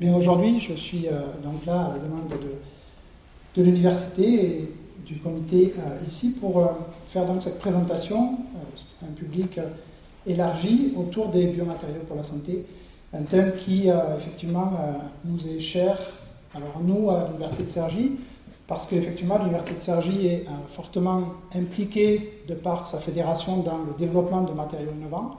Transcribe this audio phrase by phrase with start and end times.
[0.00, 4.74] Mais aujourd'hui, je suis euh, donc là à la demande de, l'université et
[5.06, 6.66] du comité euh, ici pour euh,
[7.06, 8.38] faire donc cette présentation,
[9.02, 9.58] un public
[10.26, 12.66] élargi autour des biomatériaux pour la santé,
[13.14, 13.88] un thème qui
[14.18, 14.72] effectivement
[15.24, 15.96] nous est cher.
[16.54, 18.12] Alors nous, à l'université de Cergy,
[18.66, 24.42] parce qu'effectivement l'université de Cergy est fortement impliquée de par sa fédération dans le développement
[24.42, 25.36] de matériaux innovants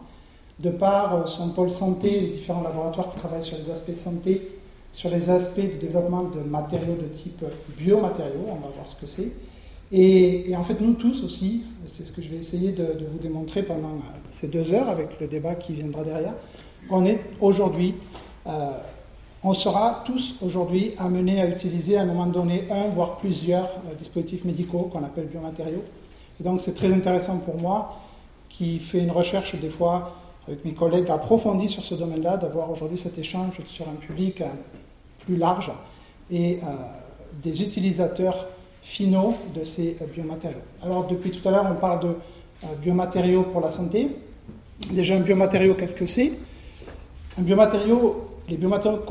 [0.60, 4.52] de par euh, son pôle santé, les différents laboratoires qui travaillent sur les aspects santé,
[4.92, 7.44] sur les aspects de développement de matériaux de type
[7.78, 9.32] biomatériaux, on va voir ce que c'est.
[9.92, 13.64] Et, en fait, nous tous aussi, c'est ce que je vais essayer de, vous démontrer
[13.64, 16.34] pendant euh, ces deux heures avec le débat qui viendra derrière,
[16.90, 17.94] on est aujourd'hui,
[18.48, 18.72] euh,
[19.44, 24.44] on sera tous aujourd'hui amenés à utiliser à un moment donné un, voire plusieurs dispositifs
[24.46, 25.84] médicaux qu'on appelle biomatériaux.
[26.40, 28.00] Et donc c'est très intéressant pour moi
[28.50, 30.16] qui fait une recherche des fois
[30.48, 34.46] avec mes collègues approfondis sur ce domaine-là, d'avoir aujourd'hui cet échange sur un public euh,
[35.26, 35.72] plus large
[36.32, 36.68] et euh,
[37.44, 38.48] des utilisateurs
[38.82, 40.62] finaux de ces euh, biomatériaux.
[40.84, 42.16] Alors depuis tout à l'heure, on parle de
[42.82, 44.08] biomatériaux pour la santé.
[44.92, 46.32] Déjà, un biomatériau, qu'est-ce que c'est?
[47.38, 49.02] Un biomatériau, les biomatériaux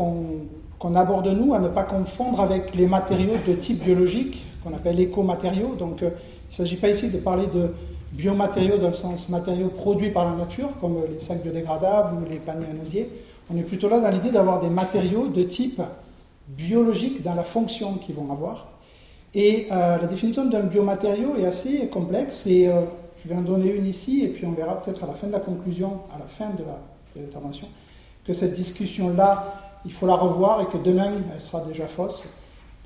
[0.79, 4.98] qu'on aborde nous, à ne pas confondre avec les matériaux de type biologique, qu'on appelle
[4.98, 5.75] écomatériaux.
[5.77, 6.11] Donc, il ne
[6.51, 7.70] s'agit pas ici de parler de
[8.17, 12.39] biomatériaux dans le sens matériaux produits par la nature, comme les sacs biodégradables ou les
[12.39, 13.08] paniers à osier.
[13.53, 15.81] On est plutôt là dans l'idée d'avoir des matériaux de type
[16.48, 18.67] biologique dans la fonction qu'ils vont avoir.
[19.34, 22.83] Et euh, la définition d'un biomatériau est assez complexe et euh,
[23.23, 25.33] je vais en donner une ici et puis on verra peut-être à la fin de
[25.33, 27.69] la conclusion, à la fin de l'intervention,
[28.25, 32.34] que cette discussion-là, il faut la revoir et que demain, elle sera déjà fausse.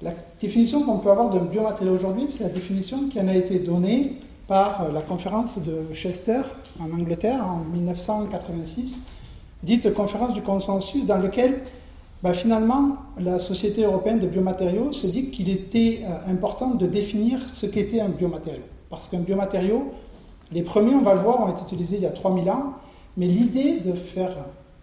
[0.02, 3.58] La définition qu'on peut avoir d'un biomatériau aujourd'hui, c'est la définition qui en a été
[3.58, 4.16] donnée
[4.50, 6.40] par la conférence de Chester
[6.80, 9.06] en Angleterre en 1986,
[9.62, 11.60] dite conférence du consensus, dans laquelle
[12.24, 17.38] bah, finalement la Société européenne de biomatériaux s'est dit qu'il était euh, important de définir
[17.48, 18.64] ce qu'était un biomatériau.
[18.90, 19.92] Parce qu'un biomatériau,
[20.50, 22.72] les premiers, on va le voir, ont été utilisés il y a 3000 ans,
[23.16, 24.32] mais l'idée de faire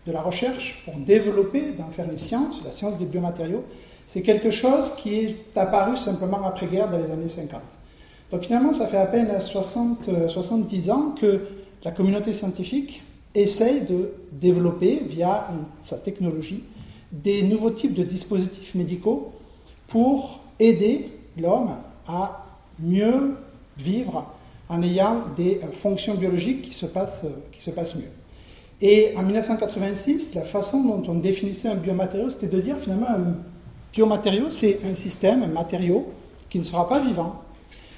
[0.05, 3.65] de la recherche pour développer, d'en faire une science, la science des biomatériaux,
[4.05, 7.59] c'est quelque chose qui est apparu simplement après-guerre dans les années 50.
[8.31, 11.47] Donc finalement, ça fait à peine 60, 70 euh, ans que
[11.83, 13.01] la communauté scientifique
[13.33, 15.47] essaye de développer, via
[15.83, 16.63] sa technologie,
[17.11, 19.31] des nouveaux types de dispositifs médicaux
[19.87, 21.69] pour aider l'homme
[22.07, 22.45] à
[22.79, 23.35] mieux
[23.77, 24.25] vivre
[24.69, 28.11] en ayant des euh, fonctions biologiques qui se passent, euh, qui se passent mieux.
[28.81, 33.35] Et en 1986, la façon dont on définissait un biomatériau, c'était de dire finalement un
[33.93, 36.07] biomatériau, c'est un système, un matériau
[36.49, 37.41] qui ne sera pas vivant,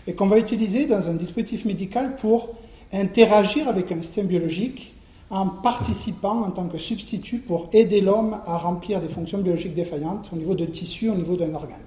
[0.09, 2.55] et qu'on va utiliser dans un dispositif médical pour
[2.91, 4.95] interagir avec un système biologique
[5.29, 10.31] en participant en tant que substitut pour aider l'homme à remplir des fonctions biologiques défaillantes
[10.33, 11.77] au niveau de tissu, au niveau d'un organe.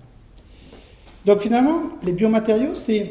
[1.27, 3.11] Donc finalement, les biomatériaux, c'est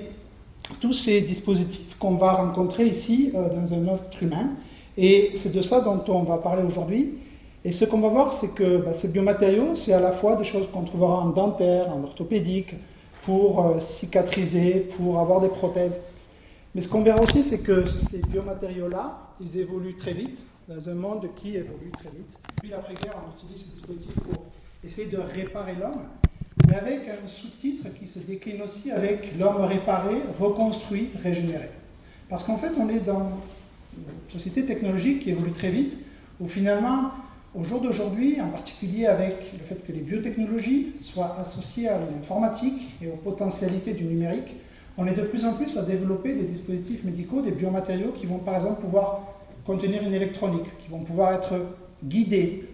[0.80, 4.52] tous ces dispositifs qu'on va rencontrer ici euh, dans un autre humain.
[4.98, 7.16] Et c'est de ça dont on va parler aujourd'hui.
[7.66, 10.46] Et ce qu'on va voir, c'est que bah, ces biomatériaux, c'est à la fois des
[10.46, 12.76] choses qu'on trouvera en dentaire, en orthopédique,
[13.24, 16.02] pour euh, cicatriser, pour avoir des prothèses.
[16.74, 20.96] Mais ce qu'on verra aussi, c'est que ces biomatériaux-là, ils évoluent très vite, dans un
[20.96, 22.38] monde qui évolue très vite.
[22.56, 24.46] Depuis l'après-guerre, on utilise ces dispositifs pour
[24.84, 26.02] essayer de réparer l'homme,
[26.68, 31.70] mais avec un sous-titre qui se décline aussi avec l'homme réparé, reconstruit, régénéré.
[32.30, 33.32] Parce qu'en fait, on est dans
[33.98, 36.00] une société technologique qui évolue très vite,
[36.40, 37.12] où finalement,
[37.54, 42.92] au jour d'aujourd'hui, en particulier avec le fait que les biotechnologies soient associées à l'informatique
[43.02, 44.56] et aux potentialités du numérique,
[44.98, 48.38] on est de plus en plus à développer des dispositifs médicaux, des biomatériaux qui vont
[48.38, 49.22] par exemple pouvoir
[49.66, 51.54] contenir une électronique, qui vont pouvoir être
[52.04, 52.70] guidés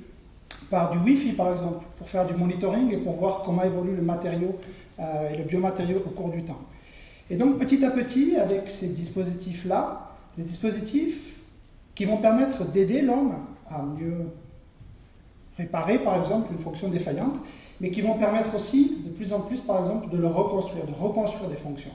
[0.69, 4.01] par du Wi-Fi par exemple, pour faire du monitoring et pour voir comment évolue le
[4.01, 4.57] matériau
[4.99, 6.61] euh, et le biomatériau au cours du temps.
[7.29, 11.41] Et donc petit à petit, avec ces dispositifs-là, des dispositifs
[11.95, 13.33] qui vont permettre d'aider l'homme
[13.67, 14.27] à mieux
[15.57, 17.35] réparer par exemple une fonction défaillante,
[17.81, 20.93] mais qui vont permettre aussi de plus en plus par exemple de le reconstruire, de
[20.93, 21.91] reconstruire des fonctions.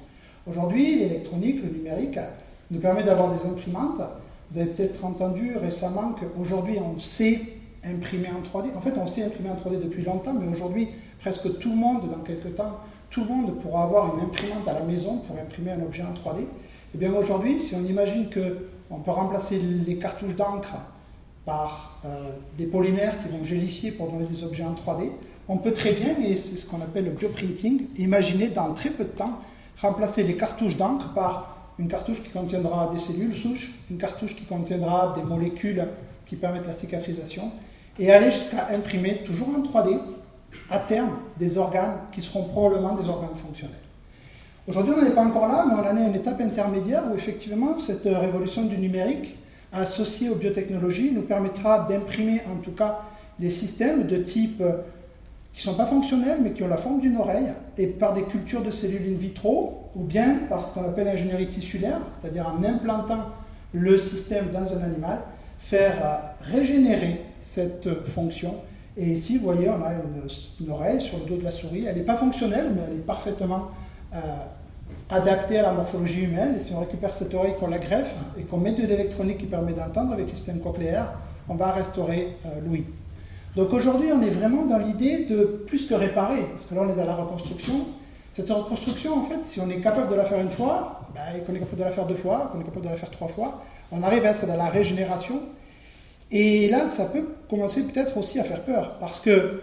[0.46, 2.18] Aujourd'hui, l'électronique, le numérique
[2.70, 4.00] nous permet d'avoir des imprimantes.
[4.50, 7.40] Vous avez peut-être entendu récemment qu'aujourd'hui on sait
[7.84, 8.76] imprimer en 3D.
[8.76, 10.88] En fait, on sait imprimer en 3D depuis longtemps, mais aujourd'hui,
[11.20, 12.78] presque tout le monde, dans quelques temps,
[13.10, 16.14] tout le monde pourra avoir une imprimante à la maison pour imprimer un objet en
[16.14, 16.42] 3D.
[16.42, 16.46] Et
[16.96, 20.74] eh bien aujourd'hui, si on imagine qu'on peut remplacer les cartouches d'encre
[21.44, 25.10] par euh, des polymères qui vont gélifier pour donner des objets en 3D,
[25.48, 29.04] on peut très bien, et c'est ce qu'on appelle le bioprinting, imaginer dans très peu
[29.04, 29.40] de temps
[29.80, 34.44] remplacer les cartouches d'encre par une cartouche qui contiendra des cellules souches, une cartouche qui
[34.44, 35.88] contiendra des molécules
[36.26, 37.50] qui permettent la cicatrisation,
[37.98, 39.98] et aller jusqu'à imprimer, toujours en 3D,
[40.70, 43.76] à terme, des organes qui seront probablement des organes fonctionnels.
[44.68, 47.14] Aujourd'hui, on n'est pas encore là, mais on en est à une étape intermédiaire où
[47.14, 49.36] effectivement cette révolution du numérique
[49.72, 53.00] associée aux biotechnologies nous permettra d'imprimer en tout cas
[53.38, 54.62] des systèmes de type
[55.52, 58.22] qui ne sont pas fonctionnels, mais qui ont la forme d'une oreille, et par des
[58.22, 62.64] cultures de cellules in vitro, ou bien par ce qu'on appelle l'ingénierie tissulaire, c'est-à-dire en
[62.64, 63.26] implantant
[63.72, 65.18] le système dans un animal,
[65.58, 68.56] faire euh, régénérer cette fonction.
[68.96, 71.86] Et ici, vous voyez, on a une, oreille sur le dos de la souris.
[71.86, 73.68] Elle n'est pas fonctionnelle, mais elle est parfaitement
[74.14, 74.18] euh,
[75.12, 76.56] adaptée à la morphologie humaine.
[76.56, 79.46] Et si on récupère cette oreille, qu'on la greffe et qu'on met de l'électronique qui
[79.46, 81.10] permet d'entendre avec le système cochléaire,
[81.48, 82.84] on va restaurer euh, l'ouïe.
[83.56, 86.90] Donc aujourd'hui, on est vraiment dans l'idée de plus que réparer, parce que là, on
[86.90, 87.86] est dans la reconstruction.
[88.32, 91.54] Cette reconstruction, en fait, si on est capable de la faire une fois, ben, qu'on
[91.54, 93.62] est capable de la faire deux fois, qu'on est capable de la faire trois fois,
[93.90, 95.40] on arrive à être dans la régénération.
[96.30, 99.60] Et là, ça peut commencer peut-être aussi à faire peur, parce que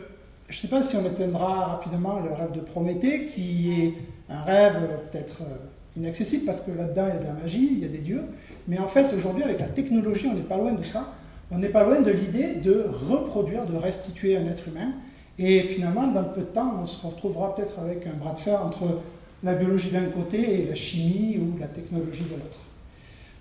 [0.49, 3.93] je ne sais pas si on éteindra rapidement le rêve de Prométhée, qui est
[4.29, 4.77] un rêve
[5.11, 7.89] peut-être euh, inaccessible, parce que là-dedans, il y a de la magie, il y a
[7.89, 8.23] des dieux.
[8.67, 11.13] Mais en fait, aujourd'hui, avec la technologie, on n'est pas loin de ça
[11.51, 14.91] on n'est pas loin de l'idée de reproduire, de restituer un être humain.
[15.37, 18.63] Et finalement, dans peu de temps, on se retrouvera peut-être avec un bras de fer
[18.63, 18.83] entre
[19.43, 22.59] la biologie d'un côté et la chimie ou la technologie de l'autre.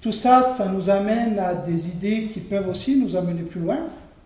[0.01, 3.79] Tout ça, ça nous amène à des idées qui peuvent aussi nous amener plus loin,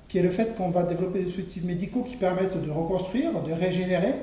[0.06, 3.52] qui est le fait qu'on va développer des dispositifs médicaux qui permettent de reconstruire, de
[3.52, 4.14] régénérer,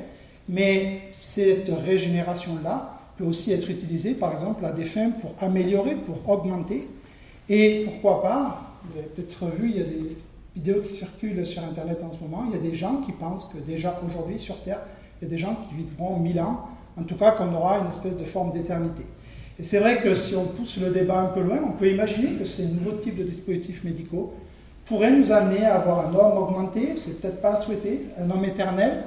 [0.49, 6.27] mais cette régénération-là peut aussi être utilisée, par exemple, à des fins pour améliorer, pour
[6.27, 6.87] augmenter,
[7.47, 10.15] et pourquoi pas, vous avez peut-être vu, il y a des
[10.55, 12.45] vidéos qui circulent sur Internet en ce moment.
[12.47, 14.79] Il y a des gens qui pensent que déjà aujourd'hui sur Terre,
[15.19, 16.67] il y a des gens qui vivront 1000 ans,
[16.97, 19.03] en tout cas qu'on aura une espèce de forme d'éternité.
[19.57, 22.33] Et c'est vrai que si on pousse le débat un peu loin, on peut imaginer
[22.37, 24.33] que ces nouveaux types de dispositifs médicaux
[24.85, 28.45] pourraient nous amener à avoir un homme augmenté, c'est peut-être pas à souhaiter, un homme
[28.45, 29.03] éternel,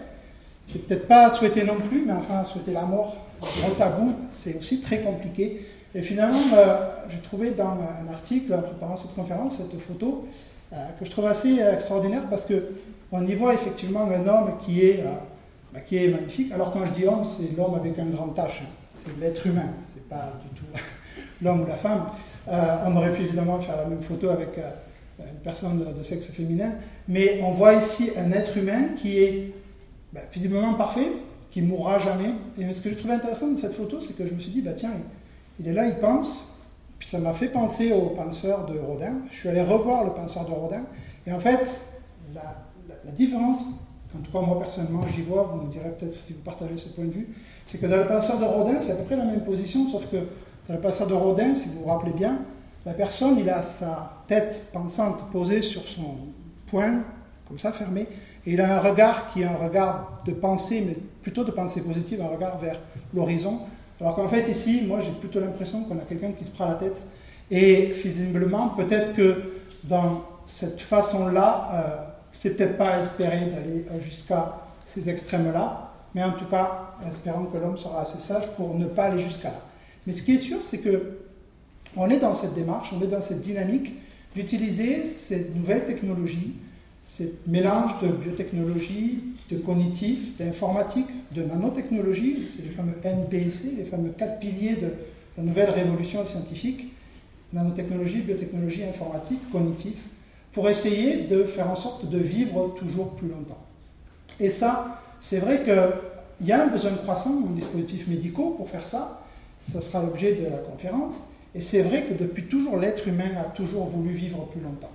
[0.68, 4.14] c'est peut-être pas à souhaiter non plus, mais enfin à souhaiter la mort, au tabou,
[4.28, 5.66] c'est aussi très compliqué.
[5.94, 10.26] Et finalement, bah, j'ai trouvé dans un article en préparant cette conférence cette photo
[10.72, 15.00] euh, que je trouve assez extraordinaire parce qu'on y voit effectivement un homme qui est,
[15.00, 15.12] euh,
[15.72, 16.50] bah, qui est magnifique.
[16.52, 18.66] Alors quand je dis homme, c'est l'homme avec un grand H, hein.
[18.90, 20.66] c'est l'être humain, c'est pas du tout
[21.42, 22.06] l'homme ou la femme.
[22.48, 24.58] Euh, on aurait pu évidemment faire la même photo avec
[25.18, 26.72] une personne de, sexe féminin,
[27.06, 29.52] mais on voit ici un être humain qui est
[30.12, 31.08] bah, visiblement parfait,
[31.50, 32.32] qui mourra jamais.
[32.58, 34.62] Et ce que je trouvais intéressant de cette photo, c'est que je me suis dit,
[34.62, 34.92] bah tiens,
[35.60, 36.58] il est là, il pense,
[36.98, 39.14] puis ça m'a fait penser au penseur de Rodin.
[39.30, 40.82] Je suis allé revoir le penseur de Rodin,
[41.26, 41.82] et en fait,
[42.34, 43.74] la, différence,
[44.16, 46.88] en tout cas moi personnellement j'y vois, vous me direz peut-être si vous partagez ce
[46.88, 47.28] point de vue,
[47.66, 50.10] c'est que dans le penseur de Rodin, c'est à peu près la même position, sauf
[50.10, 50.16] que
[50.68, 52.38] dans le penseur de Rodin, si vous vous rappelez bien,
[52.86, 56.16] la personne, il a sa tête pensante posée sur son
[56.66, 57.02] poing,
[57.46, 58.06] comme ça, fermé,
[58.46, 61.82] et il a un regard qui est un regard de pensée, mais plutôt de pensée
[61.82, 62.80] positive, un regard vers
[63.14, 63.60] l'horizon,
[64.00, 66.74] alors qu'en fait, ici, moi, j'ai plutôt l'impression qu'on a quelqu'un qui se prend la
[66.74, 67.00] tête.
[67.50, 74.58] Et visiblement, peut-être que dans cette façon-là, euh, c'est peut-être pas à espérer d'aller jusqu'à
[74.86, 79.04] ces extrêmes-là, mais en tout cas, espérons que l'homme sera assez sage pour ne pas
[79.04, 79.62] aller jusqu'à là.
[80.06, 81.18] Mais ce qui est sûr, c'est que
[81.96, 83.92] on est dans cette démarche, on est dans cette dynamique
[84.34, 86.54] d'utiliser cette nouvelle technologie,
[87.04, 89.20] ce mélange de biotechnologie,
[89.50, 94.88] de cognitif, d'informatique, de nanotechnologie, c'est les fameux NPC, les fameux quatre piliers de
[95.36, 96.94] la nouvelle révolution scientifique,
[97.52, 100.10] nanotechnologie, biotechnologie, informatique, cognitif,
[100.52, 103.60] pour essayer de faire en sorte de vivre toujours plus longtemps.
[104.38, 108.86] Et ça, c'est vrai qu'il y a un besoin croissant en dispositifs médicaux pour faire
[108.86, 109.22] ça,
[109.58, 113.44] ça sera l'objet de la conférence, et c'est vrai que depuis toujours, l'être humain a
[113.44, 114.90] toujours voulu vivre plus longtemps.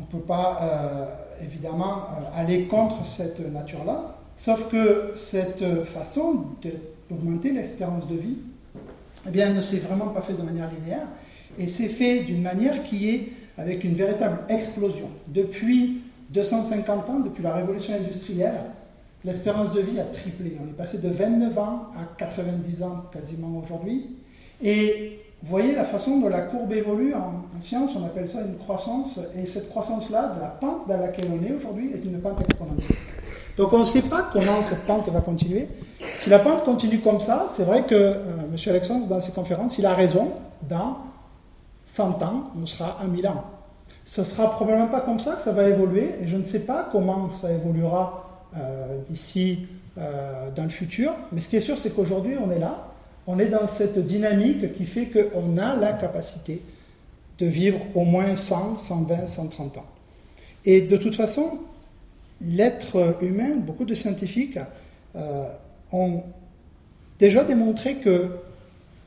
[0.00, 6.46] On ne peut pas, euh, évidemment, euh, aller contre cette nature-là, sauf que cette façon
[7.10, 8.36] d'augmenter l'espérance de vie,
[9.26, 11.06] eh bien, ne s'est vraiment pas fait de manière linéaire,
[11.58, 15.10] et c'est fait d'une manière qui est avec une véritable explosion.
[15.28, 18.54] Depuis 250 ans, depuis la révolution industrielle,
[19.22, 20.56] l'espérance de vie a triplé.
[20.64, 24.16] On est passé de 29 ans à 90 ans quasiment aujourd'hui.
[24.62, 28.58] Et vous voyez la façon dont la courbe évolue en, science, on appelle ça une
[28.58, 32.40] croissance, et cette croissance-là, de la pente dans laquelle on est aujourd'hui, est une pente
[32.40, 32.96] exponentielle.
[33.56, 35.68] Donc on ne sait pas comment cette pente va continuer.
[36.14, 38.56] Si la pente continue comme ça, c'est vrai que euh, M.
[38.66, 40.32] Alexandre, dans ses conférences, il a raison,
[40.68, 40.98] dans
[41.86, 43.44] 100 ans, on sera à 1000 ans.
[44.04, 46.88] Ce sera probablement pas comme ça que ça va évoluer, et je ne sais pas
[46.92, 49.68] comment ça évoluera euh, d'ici
[49.98, 52.89] euh, dans le futur, mais ce qui est sûr, c'est qu'aujourd'hui, on est là,
[53.26, 56.62] on est dans cette dynamique qui fait qu'on a la capacité
[57.38, 59.86] de vivre au moins 100, 120, 130 ans.
[60.64, 61.58] Et de toute façon,
[62.42, 64.58] l'être humain, beaucoup de scientifiques
[65.16, 65.44] euh,
[65.92, 66.22] ont
[67.18, 68.30] déjà démontré que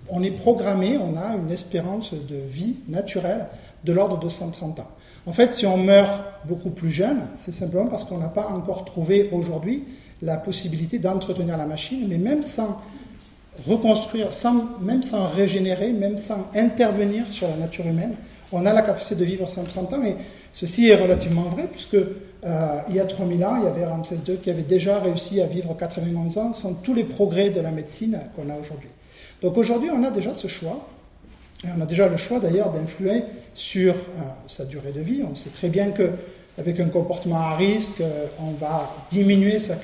[0.09, 3.47] on est programmé, on a une espérance de vie naturelle
[3.85, 4.91] de l'ordre de 130 ans.
[5.25, 8.83] En fait, si on meurt beaucoup plus jeune, c'est simplement parce qu'on n'a pas encore
[8.83, 9.85] trouvé aujourd'hui
[10.21, 12.81] la possibilité d'entretenir la machine, mais même sans
[13.67, 18.15] reconstruire, sans, même sans régénérer, même sans intervenir sur la nature humaine,
[18.51, 20.03] on a la capacité de vivre 130 ans.
[20.03, 20.15] Et
[20.51, 24.17] ceci est relativement vrai, puisque euh, il y a 3000 ans, il y avait Ramsès
[24.27, 27.71] II qui avait déjà réussi à vivre 91 ans sans tous les progrès de la
[27.71, 28.89] médecine qu'on a aujourd'hui.
[29.41, 30.87] Donc aujourd'hui, on a déjà ce choix.
[31.63, 35.23] Et on a déjà le choix d'ailleurs d'influer sur euh, sa durée de vie.
[35.29, 39.75] On sait très bien qu'avec un comportement à risque, euh, on va diminuer sa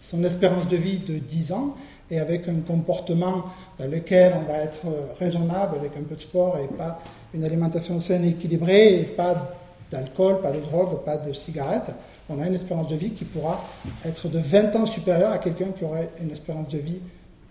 [0.00, 1.76] son espérance de vie de 10 ans.
[2.10, 3.46] Et avec un comportement
[3.78, 4.82] dans lequel on va être
[5.18, 7.00] raisonnable, avec un peu de sport et pas
[7.32, 9.56] une alimentation saine et équilibrée, et pas
[9.90, 11.92] d'alcool, pas de drogue, pas de cigarettes,
[12.28, 13.62] on a une espérance de vie qui pourra
[14.04, 17.00] être de 20 ans supérieure à quelqu'un qui aurait une espérance de vie,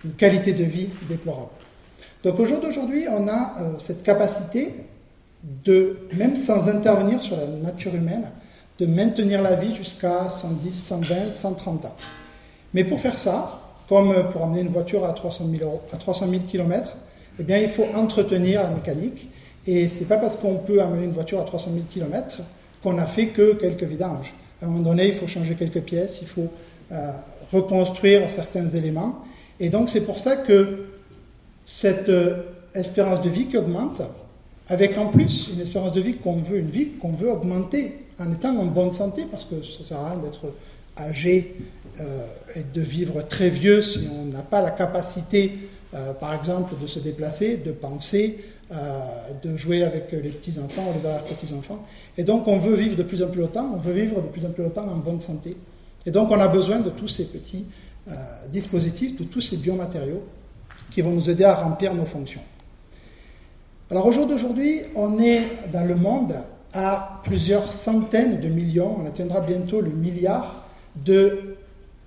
[0.04, 1.52] une qualité de vie déplorable.
[2.24, 4.74] Donc au jour d'aujourd'hui, on a euh, cette capacité
[5.44, 8.32] de, même sans intervenir sur la nature humaine,
[8.80, 11.96] de maintenir la vie jusqu'à 110, 120, 130 ans.
[12.74, 16.44] Mais pour faire ça, comme pour amener une voiture à 300 000, à 300 000
[16.44, 16.96] km,
[17.40, 19.30] eh bien, il faut entretenir la mécanique
[19.66, 22.42] et c'est pas parce qu'on peut amener une voiture à 300 000 km
[22.82, 24.34] qu'on a fait que quelques vidanges.
[24.62, 26.50] À un moment donné, il faut changer quelques pièces, il faut
[26.92, 27.12] euh,
[27.52, 29.24] reconstruire certains éléments.
[29.60, 30.86] Et donc c'est pour ça que
[31.66, 32.44] cette euh,
[32.76, 34.02] espérance de vie qui augmente,
[34.68, 38.32] avec en plus une espérance de vie qu'on veut, une vie qu'on veut augmenter en
[38.32, 40.54] étant en bonne santé, parce que ça ne sert à rien d'être
[40.98, 41.56] âgé
[42.00, 45.70] euh, et de vivre très vieux si on n'a pas la capacité,
[46.20, 48.40] par exemple, de se déplacer, de penser,
[48.74, 49.02] euh,
[49.44, 51.86] de jouer avec les petits-enfants ou les arrière-petits-enfants.
[52.18, 54.46] Et donc on veut vivre de plus en plus longtemps, on veut vivre de plus
[54.46, 55.56] en plus longtemps en bonne santé.
[56.08, 57.66] Et donc on a besoin de tous ces petits
[58.08, 58.14] euh,
[58.52, 60.24] dispositifs, de tous ces biomatériaux
[60.90, 62.42] qui vont nous aider à remplir nos fonctions.
[63.92, 66.34] Alors au jour d'aujourd'hui, on est dans le monde
[66.74, 70.63] à plusieurs centaines de millions, on atteindra bientôt le milliard
[70.96, 71.56] de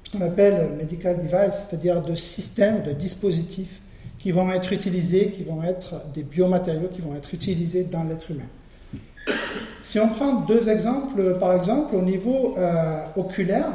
[0.04, 3.80] ce qu'on appelle medical device, c'est-à-dire de systèmes, de dispositifs
[4.18, 8.30] qui vont être utilisés, qui vont être des biomatériaux qui vont être utilisés dans l'être
[8.30, 9.34] humain.
[9.82, 13.70] Si on prend deux exemples, par exemple, au niveau euh, oculaire,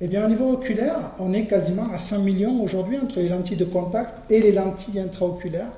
[0.00, 3.56] eh bien, au niveau oculaire, on est quasiment à 100 millions aujourd'hui entre les lentilles
[3.56, 5.72] de contact et les lentilles intraoculaires.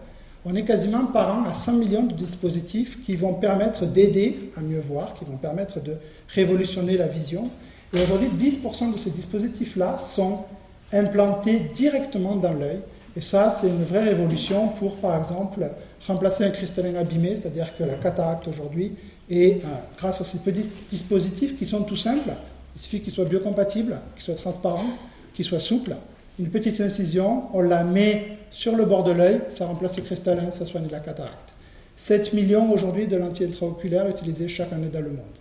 [0.44, 4.60] On est quasiment par an à 100 millions de dispositifs qui vont permettre d'aider à
[4.60, 5.96] mieux voir, qui vont permettre de
[6.28, 7.48] révolutionner la vision.
[7.92, 10.44] Et aujourd'hui, 10% de ces dispositifs-là sont
[10.92, 12.80] implantés directement dans l'œil
[13.16, 15.68] et ça, c'est une vraie révolution pour, par exemple,
[16.06, 18.92] remplacer un cristallin abîmé, c'est-à-dire que la cataracte aujourd'hui
[19.28, 19.68] est, euh,
[19.98, 22.30] grâce à ces petits dispositifs qui sont tout simples,
[22.76, 24.90] il suffit qu'ils soient biocompatibles, qu'ils soient transparents,
[25.34, 25.96] qu'ils soient souples.
[26.38, 30.50] Une petite incision, on la met sur le bord de l'œil, ça remplace le cristallin,
[30.52, 31.52] ça soigne la cataracte.
[31.96, 35.36] 7 millions aujourd'hui de lentilles intraoculaires utilisées chaque année dans le monde.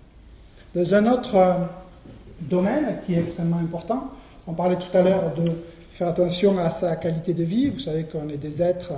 [0.75, 1.53] Dans un autre euh,
[2.41, 4.11] domaine qui est extrêmement important,
[4.47, 5.45] on parlait tout à l'heure de
[5.91, 7.69] faire attention à sa qualité de vie.
[7.69, 8.93] Vous savez qu'on est des êtres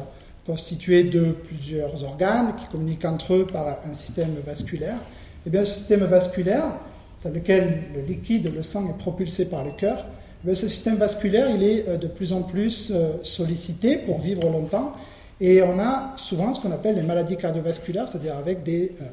[0.46, 4.96] constitués de plusieurs organes qui communiquent entre eux par un système vasculaire.
[4.96, 6.66] Et eh bien, ce système vasculaire,
[7.24, 10.06] dans lequel le liquide, le sang est propulsé par le cœur,
[10.48, 14.50] eh ce système vasculaire, il est euh, de plus en plus euh, sollicité pour vivre
[14.50, 14.94] longtemps.
[15.40, 19.06] Et on a souvent ce qu'on appelle les maladies cardiovasculaires, c'est-à-dire avec des euh,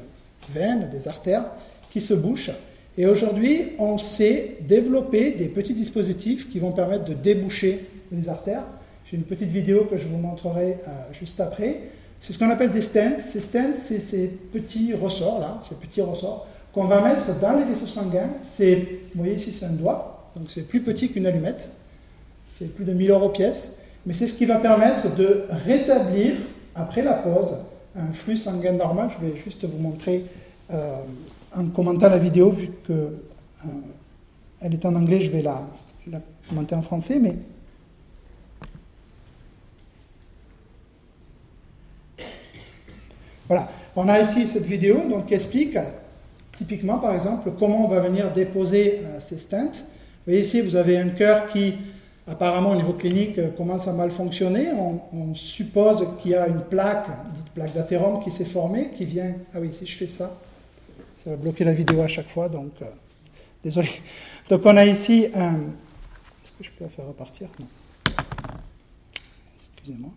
[0.53, 1.45] veines, des artères
[1.91, 2.51] qui se bouchent
[2.99, 8.63] et aujourd'hui, on sait développer des petits dispositifs qui vont permettre de déboucher les artères.
[9.05, 11.79] J'ai une petite vidéo que je vous montrerai euh, juste après.
[12.19, 13.21] C'est ce qu'on appelle des stents.
[13.25, 17.63] Ces stents, c'est ces petits ressorts là, ces petits ressorts qu'on va mettre dans les
[17.63, 18.31] vaisseaux sanguins.
[18.59, 18.75] Vous
[19.15, 21.69] voyez ici, c'est un doigt, donc c'est plus petit qu'une allumette.
[22.49, 26.33] C'est plus de 1000 euros pièce, mais c'est ce qui va permettre de rétablir
[26.75, 27.61] après la pause
[27.95, 29.09] un flux sanguin normal.
[29.17, 30.25] Je vais juste vous montrer.
[30.69, 30.97] Euh,
[31.55, 33.13] en commentant la vidéo, vu qu'elle
[33.65, 35.61] euh, est en anglais, je vais, la,
[36.47, 37.35] commenter en français, mais
[43.47, 45.75] Voilà, on a ici cette vidéo donc, qui explique
[46.51, 49.71] typiquement, par exemple, comment on va venir déposer euh, ces stents.
[49.71, 51.73] Vous voyez ici, vous avez un cœur qui,
[52.27, 54.67] apparemment au niveau clinique, euh, commence à mal fonctionner.
[54.73, 59.05] On, on suppose qu'il y a une plaque, dite plaque d'athérome, qui s'est formée, qui
[59.05, 59.33] vient...
[59.55, 60.31] Ah oui, si je fais ça,
[61.23, 62.85] ça va bloquer la vidéo à chaque fois, donc euh,
[63.63, 63.89] désolé.
[64.49, 65.55] Donc on a ici un...
[66.43, 67.49] Est-ce que je peux la faire repartir?
[67.59, 67.67] Non.
[69.57, 70.11] Excusez-moi.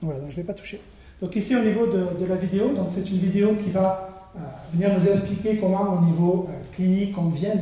[0.00, 0.80] Voilà, donc je ne vais pas toucher.
[1.20, 4.32] Donc ici au niveau de, la vidéo, donc c'est une vidéo qui va
[4.72, 7.56] venir nous expliquer comment, au niveau clinique, on vient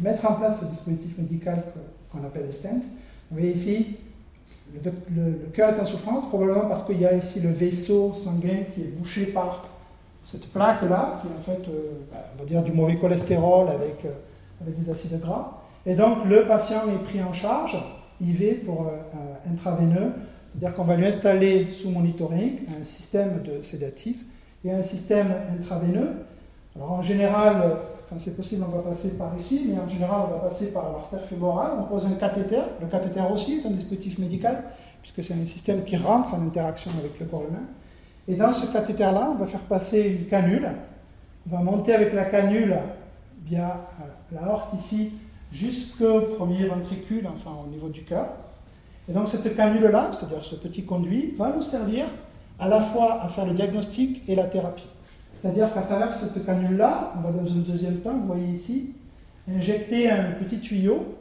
[0.00, 1.62] mettre en place ce dispositif médical
[2.10, 2.82] qu'on appelle le stent.
[3.30, 3.98] Vous voyez ici,
[4.74, 8.82] le, cœur est en souffrance, probablement parce qu'il y a ici le vaisseau sanguin qui
[8.82, 9.66] est bouché par
[10.24, 14.04] cette plaque-là, qui est en fait, euh, bah, on va dire, du mauvais cholestérol avec,
[14.04, 14.10] euh,
[14.60, 15.62] avec des acides gras.
[15.86, 17.76] Et donc, le patient est pris en charge,
[18.20, 20.12] IV pour euh, intraveineux,
[20.50, 24.24] c'est-à-dire qu'on va lui installer sous monitoring un système de sédatif
[24.64, 26.10] et un système intraveineux.
[26.76, 27.62] Alors, en général,
[28.08, 30.92] quand c'est possible, on va passer par ici, mais en général, on va passer par
[30.92, 31.72] l'artère fémorale.
[31.80, 32.60] On pose un cathéter.
[32.80, 34.64] Le cathéter aussi est un dispositif médical,
[35.02, 37.66] puisque c'est un système qui rentre en interaction avec le corps humain.
[38.26, 40.68] Et dans ce cathéter-là, on va faire passer une canule.
[41.50, 42.76] On va monter avec la canule
[43.44, 45.12] via euh, la horte ici
[45.52, 48.28] jusqu'au premier ventricule, enfin au niveau du cœur.
[49.08, 52.04] Et donc cette canule-là, c'est-à-dire ce petit conduit, va nous servir
[52.58, 54.88] à la fois à faire le diagnostic et la thérapie.
[55.40, 58.90] C'est-à-dire qu'à travers cette canule-là, on va dans un deuxième temps, vous voyez ici,
[59.48, 61.14] injecter un petit tuyau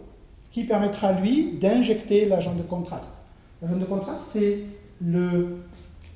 [0.52, 3.22] qui permettra, lui, d'injecter l'agent de contraste.
[3.62, 4.60] L'agent de contraste, c'est
[5.06, 5.58] le,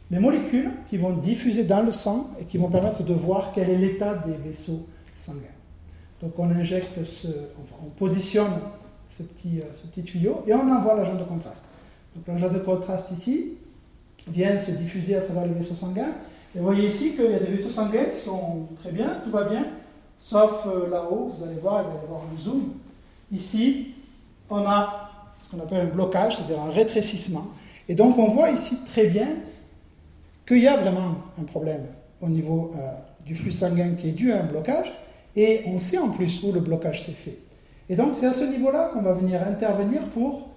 [0.10, 3.70] les molécules qui vont diffuser dans le sang et qui vont permettre de voir quel
[3.70, 5.39] est l'état des vaisseaux sanguins.
[6.22, 7.27] Donc on injecte, ce,
[7.84, 8.51] on positionne
[9.12, 11.65] ce petit, euh, ce petit tuyau et on envoie l'agent de contraste.
[12.15, 13.58] Donc l'agent de contraste ici
[14.27, 16.13] vient se diffuser à travers les vaisseaux sanguins
[16.53, 19.31] et vous voyez ici qu'il y a des vaisseaux sanguins qui sont très bien, tout
[19.31, 19.65] va bien,
[20.20, 22.74] sauf euh, là-haut, vous allez voir, il va y avoir un zoom.
[23.31, 23.93] Ici,
[24.50, 27.46] on a ce qu'on appelle un blocage, c'est-à-dire un rétrécissement.
[27.88, 29.27] Et donc on voit ici très bien
[30.46, 31.86] qu'il y a vraiment un problème
[32.22, 32.79] au niveau euh,
[33.25, 34.91] du flux sanguin qui est dû à un blocage,
[35.36, 37.38] et on sait en plus où le blocage s'est fait.
[37.89, 40.50] Et donc c'est à ce niveau-là qu'on va venir intervenir pour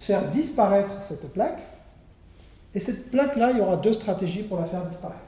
[0.00, 1.60] faire disparaître cette plaque
[2.76, 5.18] et cette plaque-là, il y aura deux stratégies pour la faire disparaître.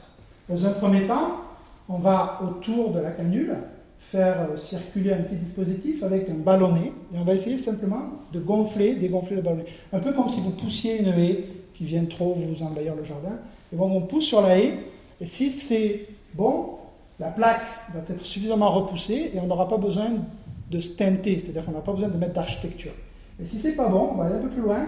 [0.51, 1.41] Dans un premier temps,
[1.89, 3.57] on va autour de la canule
[3.99, 8.03] faire euh, circuler un petit dispositif avec un ballonnet et on va essayer simplement
[8.35, 9.65] de gonfler, dégonfler le ballonnet.
[9.95, 13.39] Un peu comme si vous poussiez une haie qui vient trop vous envahir le jardin.
[13.73, 14.75] Et bon, on pousse sur la haie
[15.19, 16.77] et si c'est bon,
[17.19, 20.11] la plaque va être suffisamment repoussée et on n'aura pas besoin
[20.71, 22.93] de stenter, c'est-à-dire qu'on n'a pas besoin de mettre d'architecture.
[23.43, 24.87] Et si c'est pas bon, on va aller un peu plus loin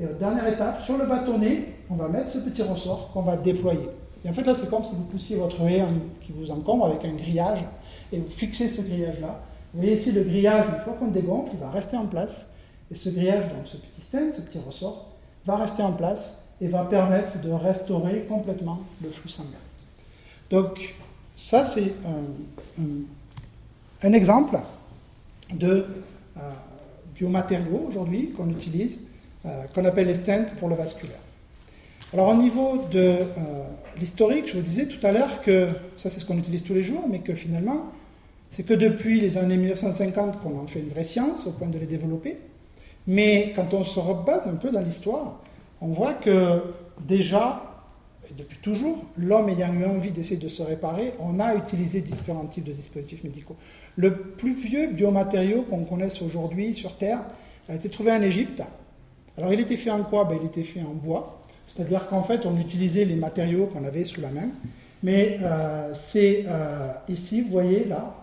[0.00, 3.88] et dernière étape, sur le bâtonnet, on va mettre ce petit ressort qu'on va déployer.
[4.24, 5.84] Et en fait, là, c'est comme si vous poussiez votre haie
[6.22, 7.60] qui vous encombre avec un grillage
[8.10, 9.40] et vous fixez ce grillage-là.
[9.74, 12.54] Vous voyez ici le grillage, une fois qu'on dégonfle, il va rester en place.
[12.90, 15.06] Et ce grillage, donc ce petit stand, ce petit ressort,
[15.46, 19.50] va rester en place et va permettre de restaurer complètement le flux sanguin.
[20.50, 20.94] Donc,
[21.36, 21.94] ça, c'est
[24.02, 24.58] un, exemple
[25.52, 25.86] de
[26.36, 26.40] euh,
[27.14, 29.09] biomatériaux aujourd'hui qu'on utilise
[29.46, 31.20] euh, qu'on appelle les stents pour le vasculaire.
[32.12, 33.18] Alors au niveau de euh,
[33.98, 36.82] l'historique, je vous disais tout à l'heure que ça c'est ce qu'on utilise tous les
[36.82, 37.86] jours, mais que finalement
[38.50, 41.78] c'est que depuis les années 1950 qu'on en fait une vraie science au point de
[41.78, 42.36] les développer.
[43.06, 45.40] Mais quand on se rebase un peu dans l'histoire,
[45.80, 46.62] on voit que
[47.06, 47.62] déjà,
[48.28, 52.44] et depuis toujours, l'homme ayant eu envie d'essayer de se réparer, on a utilisé différents
[52.46, 53.56] types de dispositifs médicaux.
[53.96, 57.20] Le plus vieux biomatériau qu'on connaisse aujourd'hui sur Terre
[57.68, 58.62] a été trouvé en Égypte
[59.40, 62.46] alors il était fait en quoi ben, Il était fait en bois, c'est-à-dire qu'en fait
[62.46, 64.48] on utilisait les matériaux qu'on avait sous la main.
[65.02, 68.14] Mais euh, c'est euh, ici, vous voyez là.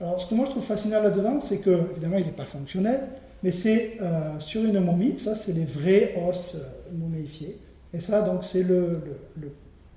[0.00, 3.00] Alors ce que moi je trouve fascinant là-dedans, c'est que, évidemment, il n'est pas fonctionnel,
[3.42, 6.56] mais c'est euh, sur une momie, ça c'est les vrais os
[6.92, 7.58] momifiés.
[7.94, 9.00] Et ça, donc, c'est le,
[9.40, 9.52] le,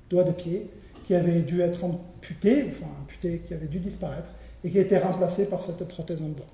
[0.10, 0.70] doigt de pied
[1.06, 4.30] qui avait dû être amputé, enfin amputé, qui avait dû disparaître,
[4.64, 6.46] et qui a été remplacé par cette prothèse en bois.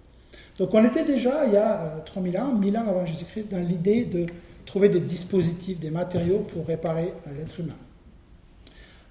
[0.59, 3.59] Donc on était déjà, il y a 3000 euh, ans, 1000 ans avant Jésus-Christ, dans
[3.59, 4.25] l'idée de
[4.65, 7.75] trouver des dispositifs, des matériaux pour réparer euh, l'être humain.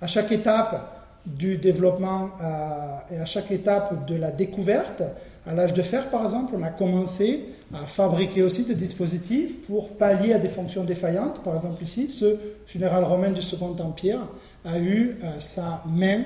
[0.00, 5.02] À chaque étape du développement euh, et à chaque étape de la découverte,
[5.46, 7.40] à l'âge de fer par exemple, on a commencé
[7.72, 11.42] à fabriquer aussi des dispositifs pour pallier à des fonctions défaillantes.
[11.42, 14.26] Par exemple ici, ce général romain du Second Empire
[14.64, 16.22] a eu sa main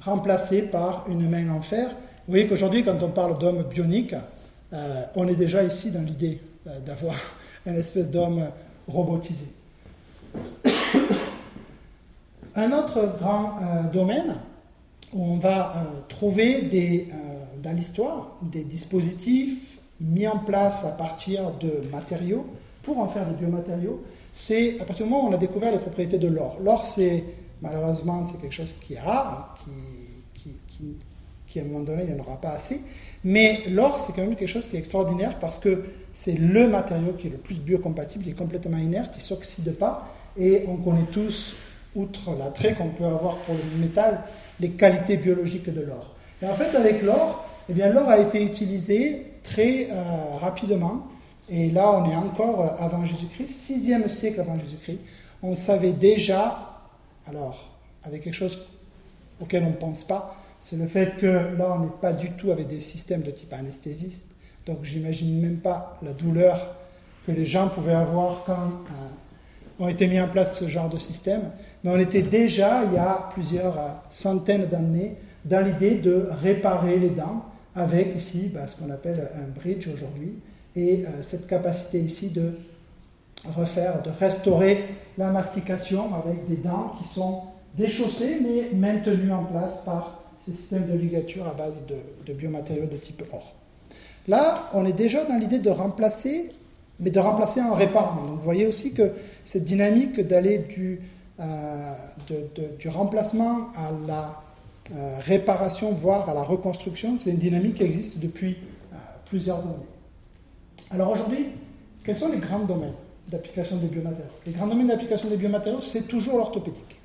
[0.00, 1.88] remplacée par une main en fer.
[1.88, 4.14] Vous voyez qu'aujourd'hui, quand on parle d'homme bionique,
[4.72, 7.14] euh, on est déjà ici dans l'idée euh, d'avoir
[7.66, 8.48] une espèce d'homme
[8.86, 9.46] robotisé.
[12.54, 14.36] Un autre grand euh, domaine
[15.12, 15.74] où on va
[16.08, 16.68] trouver
[17.62, 22.44] dans l'histoire des dispositifs mis en place à partir de matériaux
[22.82, 24.02] pour en faire des biomatériaux,
[24.34, 26.58] c'est à partir du moment où on a découvert les propriétés de l'or.
[26.62, 27.24] L'or, c'est
[27.62, 29.56] malheureusement, c'est quelque chose qui est rare,
[30.34, 30.50] qui,
[31.46, 32.80] qui, à un moment donné, il n'y en aura pas assez.
[33.24, 37.12] Mais l'or, c'est quand même quelque chose qui est extraordinaire parce que c'est le matériau
[37.12, 40.14] qui est le plus biocompatible, il est complètement inerte, il ne s'oxyde pas.
[40.36, 41.54] Et on connaît tous,
[41.94, 44.22] outre l'attrait qu'on peut avoir pour le métal,
[44.60, 46.14] les qualités biologiques de l'or.
[46.42, 51.08] Et en fait, avec l'or, eh l'or a été utilisé très euh, rapidement.
[51.50, 55.00] Et là, on est encore avant Jésus-Christ, 6e siècle avant Jésus-Christ.
[55.42, 56.80] On savait déjà,
[57.26, 57.70] alors,
[58.04, 58.58] avec quelque chose
[59.40, 60.36] auquel on ne pense pas,
[60.68, 63.54] c'est le fait que là, on n'est pas du tout avec des systèmes de type
[63.54, 64.32] anesthésiste.
[64.66, 66.76] Donc, j'imagine même pas la douleur
[67.26, 70.98] que les gens pouvaient avoir quand euh, ont été mis en place ce genre de
[70.98, 71.40] système.
[71.82, 76.98] Mais on était déjà, il y a plusieurs euh, centaines d'années, dans l'idée de réparer
[76.98, 80.34] les dents avec ici bah, ce qu'on appelle un bridge aujourd'hui,
[80.76, 82.52] et euh, cette capacité ici de
[83.56, 84.84] refaire, de restaurer
[85.16, 90.86] la mastication avec des dents qui sont déchaussées mais maintenues en place par ces systèmes
[90.86, 93.54] de ligature à base de, biomatériaux de type or.
[94.26, 96.52] Là, on est déjà dans l'idée de remplacer,
[97.00, 98.22] mais de remplacer en réparant.
[98.22, 99.12] Donc vous voyez aussi que
[99.44, 101.00] cette dynamique d'aller du,
[101.40, 101.94] euh,
[102.86, 104.42] remplacement à la
[104.94, 108.56] euh, réparation, voire à la reconstruction, c'est une dynamique qui existe depuis
[108.92, 108.96] euh,
[109.26, 109.86] plusieurs années.
[110.90, 111.46] Alors aujourd'hui,
[112.04, 112.94] quels sont les grands domaines
[113.28, 114.30] d'application des biomatériaux?
[114.46, 116.97] Les grands domaines d'application des biomatériaux, c'est toujours l'orthopédique.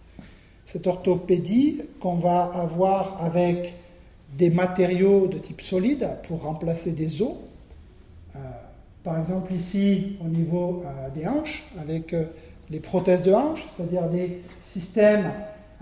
[0.66, 3.76] Cette orthopédie qu'on va avoir avec
[4.38, 7.36] des matériaux de type solide pour remplacer des os.
[9.04, 12.16] par exemple ici au niveau des hanches, avec
[12.72, 15.32] les prothèses de hanche, c'est-à-dire des systèmes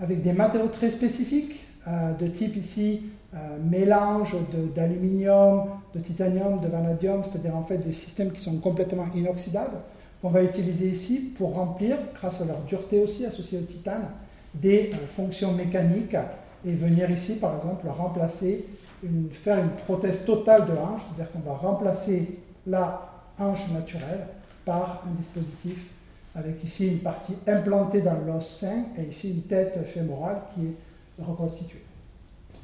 [0.00, 3.02] avec des matériaux très spécifiques, euh, de type ici
[3.34, 3.38] euh,
[3.70, 4.36] mélange
[4.74, 5.64] d'aluminium,
[5.94, 9.78] de, titanium, de vanadium, c'est-à-dire en fait des systèmes qui sont complètement inoxydables,
[10.20, 14.06] qu'on va utiliser ici pour remplir, grâce à leur dureté aussi associée au titane,
[14.54, 16.16] des euh, fonctions mécaniques
[16.64, 18.66] et venir ici par exemple remplacer,
[19.02, 24.26] une, faire une prothèse totale de hanche, c'est-à-dire qu'on va remplacer la hanche naturelle
[24.64, 25.90] par un dispositif
[26.34, 31.24] avec ici une partie implantée dans l'os sain et ici une tête fémorale qui est
[31.24, 31.82] reconstituée.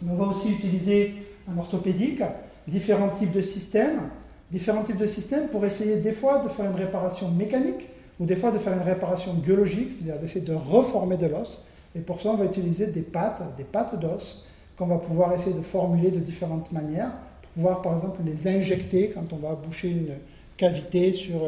[0.09, 1.14] on va aussi utiliser
[1.51, 2.22] en orthopédique
[2.66, 4.11] différents types de systèmes,
[4.51, 7.88] différents types de systèmes pour essayer des fois de faire une réparation mécanique
[8.20, 11.66] ou des fois de faire une réparation biologique, c'est-à-dire d'essayer de reformer de l'os.
[11.98, 14.46] Et pour ça, on va utiliser des pattes, des pattes d'os
[14.78, 17.11] qu'on va pouvoir essayer de formuler de différentes manières,
[17.42, 20.14] pour pouvoir par exemple les injecter quand on va boucher une
[20.56, 21.40] cavité sur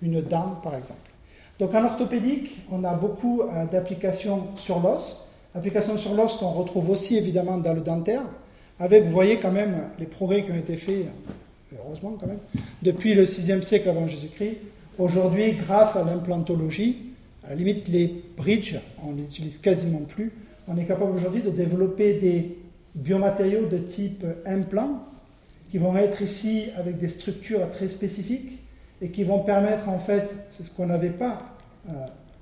[0.00, 1.10] une dent par exemple.
[1.58, 6.88] Donc en orthopédique, on a beaucoup euh, d'applications sur l'os, applications sur l'os qu'on retrouve
[6.88, 8.22] aussi évidemment dans le dentaire,
[8.80, 11.06] avec, vous voyez quand même, les progrès qui ont été faits,
[11.76, 12.38] heureusement quand même,
[12.80, 14.56] depuis le 6e siècle avant Jésus-Christ.
[14.98, 17.07] Aujourd'hui, grâce à l'implantologie,
[17.48, 20.30] à la limite les bridges, on les utilise quasiment plus,
[20.68, 22.58] on est capable aujourd'hui de développer des
[22.94, 25.02] biomatériaux de type implant
[25.70, 28.58] qui vont être ici avec des structures très spécifiques
[29.00, 31.38] et qui vont permettre en fait, c'est ce qu'on n'avait pas
[31.88, 31.92] euh,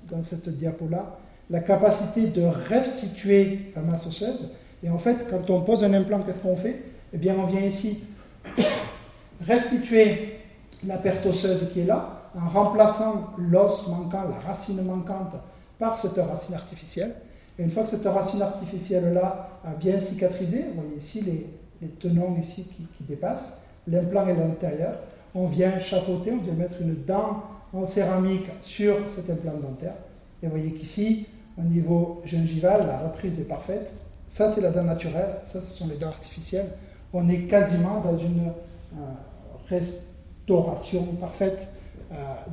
[0.09, 1.17] dans cette diapo-là,
[1.49, 4.55] la capacité de restituer la masse osseuse.
[4.83, 6.81] Et en fait, quand on pose un implant, qu'est-ce qu'on fait?
[7.13, 8.03] Eh bien, on vient ici
[9.47, 10.39] restituer
[10.85, 15.33] la perte osseuse qui est là, en remplaçant l'os manquant, la racine manquante,
[15.79, 17.13] par cette racine artificielle.
[17.59, 22.35] Et une fois que cette racine artificielle-là a bien cicatrisé, vous voyez ici les, tenons
[22.39, 24.95] ici qui, dépassent, l'implant est à l'intérieur,
[25.35, 29.95] on vient chapeauter, on vient mettre une dent en céramique sur cet implant dentaire.
[30.41, 33.91] Et vous voyez qu'ici, au niveau gingival, la reprise est parfaite.
[34.27, 36.69] Ça, c'est la dent naturelle, ça, ce sont les dents artificielles.
[37.13, 38.51] On est quasiment dans une
[38.97, 39.03] euh,
[39.69, 41.69] restauration parfaite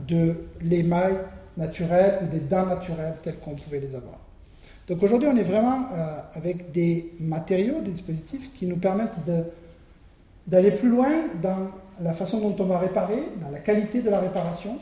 [0.08, 1.16] de l'émail
[1.56, 4.18] naturel ou des dents naturelles telles qu'on pouvait les avoir.
[4.88, 9.14] Donc aujourd'hui, on est vraiment euh, avec des matériaux, des dispositifs qui nous permettent
[10.46, 11.70] d'aller plus loin dans
[12.02, 14.78] la façon dont on va réparer, dans la qualité de la réparation.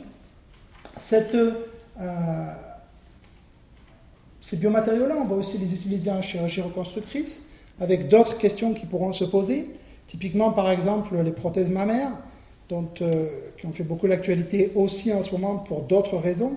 [1.13, 2.53] Euh,
[4.41, 9.13] ces biomatériaux-là, on va aussi les utiliser en chirurgie reconstructrice, avec d'autres questions qui pourront
[9.13, 9.69] se poser.
[10.07, 12.11] Typiquement, par exemple, les prothèses mammaires,
[12.71, 16.53] euh, qui ont fait beaucoup l'actualité aussi en ce moment pour d'autres raisons.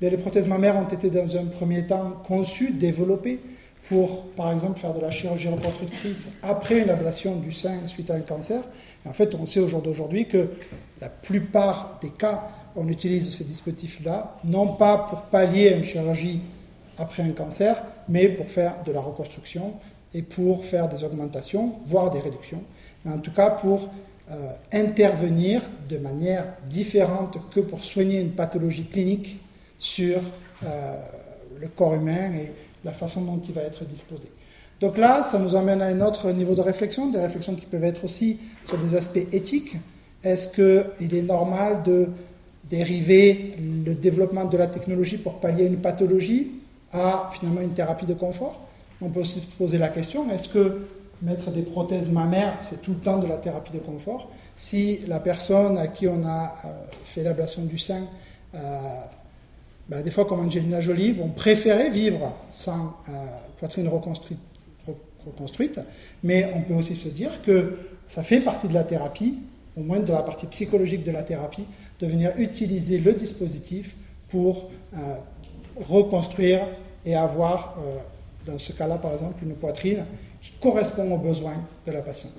[0.00, 3.40] Mais les prothèses mammaires ont été dans un premier temps conçues, développées
[3.88, 8.14] pour, par exemple, faire de la chirurgie reconstructrice après une ablation du sein suite à
[8.14, 8.62] un cancer.
[9.06, 10.48] En fait, on sait au jour d'aujourd'hui que
[11.00, 16.40] la plupart des cas, on utilise ces dispositifs-là, non pas pour pallier une chirurgie
[16.98, 19.74] après un cancer, mais pour faire de la reconstruction
[20.12, 22.62] et pour faire des augmentations, voire des réductions,
[23.04, 23.88] mais en tout cas pour
[24.28, 29.40] euh, intervenir de manière différente que pour soigner une pathologie clinique
[29.78, 30.20] sur
[30.64, 30.94] euh,
[31.60, 32.50] le corps humain et
[32.84, 34.28] la façon dont il va être disposé.
[34.80, 37.84] Donc là, ça nous amène à un autre niveau de réflexion, des réflexions qui peuvent
[37.84, 39.76] être aussi sur des aspects éthiques.
[40.24, 42.08] Est-ce qu'il est normal de
[42.68, 43.54] dériver
[43.86, 46.50] le développement de la technologie pour pallier une pathologie
[46.92, 48.60] à finalement une thérapie de confort?
[49.00, 50.86] On peut aussi se poser la question, est-ce que
[51.22, 54.30] mettre des prothèses mammaires, c'est tout le temps de la thérapie de confort.
[54.54, 56.54] Si la personne à qui on a
[57.04, 58.02] fait l'ablation du sein
[59.88, 63.12] ben, des fois comme Angelina Jolie, vont préférer vivre sans euh,
[63.58, 65.80] poitrine reconstruite,
[66.24, 69.38] mais on peut aussi se dire que ça fait partie de la thérapie,
[69.76, 71.66] au moins de la partie psychologique de la thérapie,
[72.00, 73.96] de venir utiliser le dispositif
[74.28, 75.16] pour euh,
[75.76, 76.66] reconstruire
[77.04, 77.98] et avoir, euh,
[78.44, 80.04] dans ce cas-là par exemple, une poitrine
[80.60, 81.56] correspond aux besoins
[81.86, 82.32] de la patiente.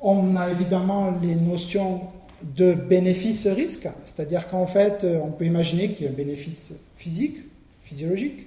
[0.00, 2.02] On a évidemment les notions
[2.42, 7.38] de bénéfice-risque, c'est-à-dire qu'en fait, euh, on peut imaginer qu'il y a un bénéfice physique,
[7.84, 8.46] physiologique,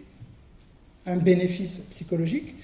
[1.05, 2.55] un bénéfice psychologique,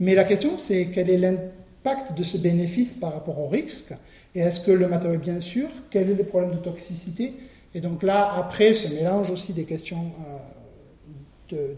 [0.00, 3.92] mais la question c'est quel est l'impact de ce bénéfice par rapport au risque,
[4.34, 7.34] et est-ce que le matériau est bien sûr, quel est le problème de toxicité,
[7.74, 10.38] et donc là, après, se mélange aussi des questions euh,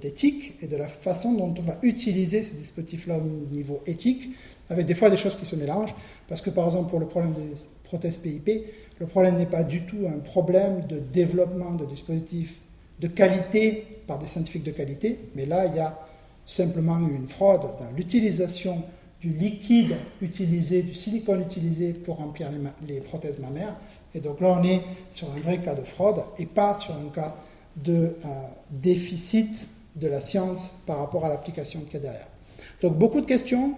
[0.01, 4.31] d'éthique et de la façon dont on va utiliser ces dispositifs-là au niveau éthique,
[4.69, 5.95] avec des fois des choses qui se mélangent,
[6.29, 7.57] parce que par exemple pour le problème des
[7.91, 8.49] prothèse PIP,
[9.01, 12.61] le problème n'est pas du tout un problème de développement de dispositifs
[13.01, 15.99] de qualité par des scientifiques de qualité, mais là, il y a
[16.47, 18.83] simplement une fraude dans l'utilisation
[19.21, 22.49] du liquide utilisé, du silicone utilisé pour remplir
[22.87, 23.77] les, prothèses mammaires.
[24.15, 24.81] Et donc là, on est
[25.11, 27.35] sur un vrai cas de fraude et pas sur un cas
[27.77, 28.29] de euh,
[28.71, 32.29] déficit de la science par rapport à l'application qu'il y a derrière.
[32.83, 33.75] Donc beaucoup de questions,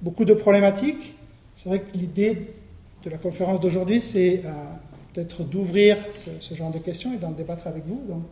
[0.00, 1.14] beaucoup de problématiques.
[1.54, 2.54] C'est vrai que l'idée
[3.02, 4.50] de la conférence d'aujourd'hui, c'est euh,
[5.12, 8.00] peut-être d'ouvrir ce, genre de questions et d'en débattre avec vous.
[8.08, 8.22] Donc,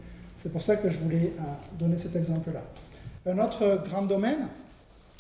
[0.43, 1.43] c'est pour ça que je voulais euh,
[1.79, 2.63] donner cet exemple-là.
[3.27, 4.49] Un autre grand domaine,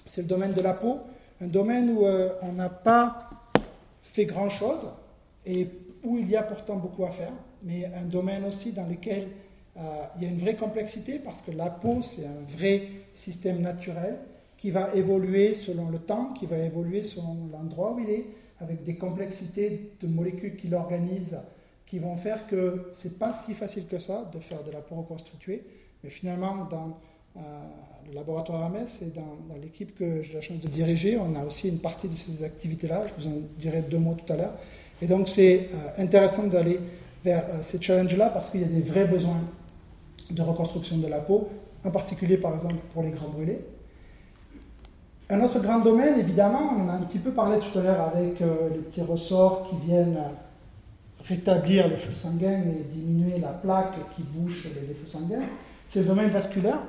[0.07, 1.01] c'est le domaine de la peau,
[1.40, 2.07] un domaine où
[2.42, 3.29] on n'a pas
[4.03, 4.87] fait grand-chose
[5.44, 5.68] et
[6.03, 9.29] où il y a pourtant beaucoup à faire, mais un domaine aussi dans lequel
[10.17, 14.19] il y a une vraie complexité parce que la peau, c'est un vrai système naturel
[14.59, 18.27] qui va évoluer selon le temps, qui va évoluer selon l'endroit où il est,
[18.61, 21.41] avec des complexités de molécules qui l'organisent,
[21.87, 24.97] qui vont faire que c'est pas si facile que ça de faire de la peau
[24.97, 25.64] reconstituée.
[26.03, 26.99] Mais finalement, dans
[27.37, 27.41] euh,
[28.09, 31.69] le laboratoire AMS et dans, l'équipe que j'ai la chance de diriger, on a aussi
[31.69, 33.05] une partie de ces activités-là.
[33.07, 34.55] Je vous en dirai deux mots tout à l'heure.
[35.01, 36.81] Et donc, c'est euh, intéressant d'aller
[37.25, 39.41] vers euh, ces challenges-là parce qu'il y a des vrais besoins
[40.31, 41.49] de reconstruction de la peau,
[41.85, 43.61] en particulier par exemple pour les grands brûlés.
[45.31, 48.01] Un autre grand domaine, évidemment, on en a un petit peu parlé tout à l'heure
[48.01, 50.19] avec euh, les petits ressorts qui viennent
[51.25, 55.43] rétablir le flux sanguin et diminuer la plaque qui bouche les vaisseaux sanguins,
[55.88, 56.81] c'est le domaine vasculaire.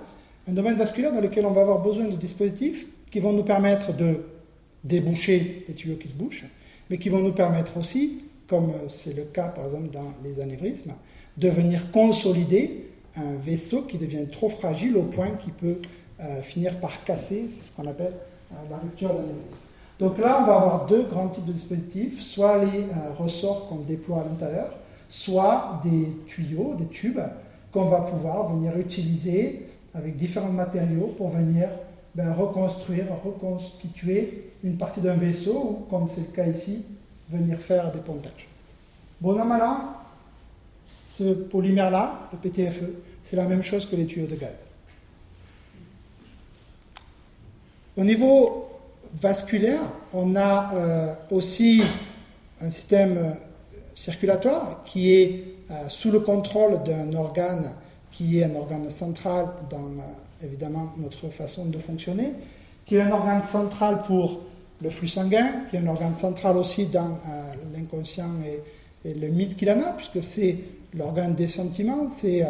[0.48, 3.94] Un domaine vasculaire dans lequel on va avoir besoin de dispositifs qui vont nous permettre
[3.94, 4.26] de
[4.84, 6.46] déboucher les tuyaux qui se bouchent,
[6.90, 10.94] mais qui vont nous permettre aussi, comme c'est le cas par exemple dans les anévrismes,
[11.38, 15.78] de venir consolider un vaisseau qui devient trop fragile au point qu'il peut
[16.22, 18.14] euh, finir par casser, c'est ce qu'on appelle
[18.52, 19.68] euh, la rupture d'anévrisme.
[20.00, 23.78] Donc là, on va avoir deux grands types de dispositifs, soit les euh, ressorts qu'on
[23.78, 24.72] déploie à l'intérieur,
[25.10, 27.20] soit des tuyaux, des tubes
[27.72, 31.70] qu'on va pouvoir venir utiliser avec différents matériaux pour venir
[32.16, 36.86] ben, reconstruire, reconstituer une partie d'un vaisseau ou, comme c'est le cas ici,
[37.30, 38.48] venir faire des pontages.
[39.22, 39.99] Bon an,
[41.20, 42.92] ce polymère-là, le PTFE,
[43.24, 44.56] c'est la même chose que les tuyaux de gaz.
[47.98, 48.70] Au niveau
[49.22, 49.82] vasculaire,
[50.14, 51.84] on a euh, aussi
[52.62, 53.32] un système euh,
[53.96, 57.72] circulatoire qui est euh, sous le contrôle d'un organe
[58.12, 59.88] qui est un organe central dans
[60.42, 62.32] évidemment notre façon de fonctionner,
[62.86, 64.40] qui est un organe central pour
[64.82, 67.18] le flux sanguin, qui est un organe central aussi dans
[67.74, 70.58] l'inconscient et, le mythe qu'il en a, puisque c'est
[70.94, 72.44] l'organe des sentiments, c'est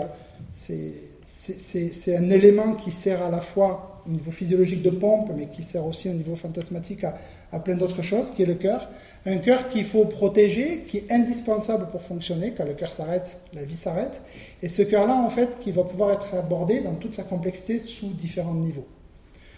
[2.15, 5.85] un élément qui sert à la fois au niveau physiologique de pompe, mais qui sert
[5.85, 7.05] aussi au niveau fantasmatique
[7.51, 8.89] à, plein d'autres choses, qui est le cœur.
[9.25, 12.53] Un cœur qu'il faut protéger, qui est indispensable pour fonctionner.
[12.53, 14.21] Quand le cœur s'arrête, la vie s'arrête.
[14.61, 18.07] Et ce cœur-là, en fait, qui va pouvoir être abordé dans toute sa complexité sous
[18.07, 18.87] différents niveaux.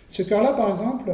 [0.08, 1.12] Ce cœur-là, par exemple,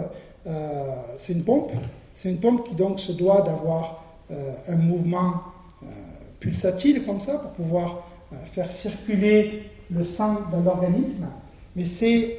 [0.48, 1.72] euh, c'est une pompe.
[2.14, 5.34] C'est une pompe qui donc se doit d'avoir euh, un mouvement
[5.84, 5.88] euh,
[6.40, 8.08] pulsatile comme ça pour pouvoir
[8.52, 11.28] faire circuler le sang dans l'organisme.
[11.76, 12.38] Mais c'est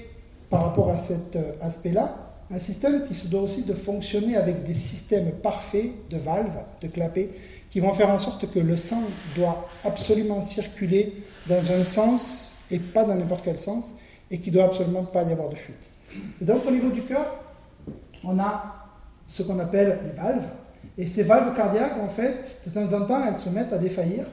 [0.50, 2.16] par rapport à cet euh, aspect-là,
[2.50, 6.88] un système qui se doit aussi de fonctionner avec des systèmes parfaits de valves, de
[6.88, 7.30] clapets,
[7.70, 9.02] qui vont faire en sorte que le sang
[9.36, 13.94] doit absolument circuler dans un sens et pas dans n'importe quel sens,
[14.30, 15.90] et qu'il doit absolument pas y avoir de fuite.
[16.40, 17.26] Et donc au niveau du cœur,
[18.24, 18.74] on a
[19.26, 20.48] ce qu'on appelle les valves,
[20.98, 24.24] et ces valves cardiaques, en fait, de temps en temps, elles se mettent à défaillir.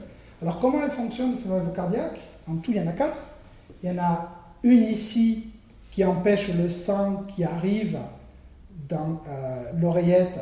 [0.42, 2.20] Alors comment elles fonctionnent, ces valves cardiaques?
[2.48, 3.18] En tout, il y en a quatre.
[3.82, 4.32] Il y en a
[4.64, 5.52] une ici
[5.92, 7.96] qui empêche le sang qui arrive
[8.88, 10.38] dans euh, l'oreillette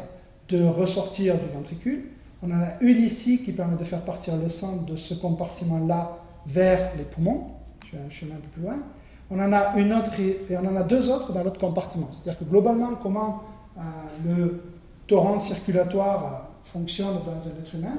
[0.49, 2.07] de ressortir du ventricule.
[2.43, 6.19] On en a une ici qui permet de faire partir le sang de ce compartiment-là
[6.47, 7.51] vers les poumons.
[7.87, 8.79] Je vais un chemin un peu plus loin.
[9.31, 12.09] On en a une autre et on en a deux autres dans l'autre compartiment.
[12.13, 13.43] C'est-à-dire que globalement, comment
[13.79, 13.81] euh,
[14.27, 14.63] le
[15.07, 17.99] torrent circulatoire euh, fonctionne dans un être humain,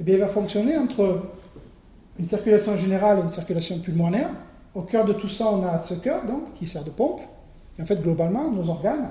[0.00, 1.22] eh bien, il va fonctionner entre
[2.18, 4.30] une circulation générale et une circulation pulmonaire.
[4.74, 7.20] Au cœur de tout ça, on a ce cœur donc, qui sert de pompe.
[7.80, 9.10] En fait, globalement, nos organes,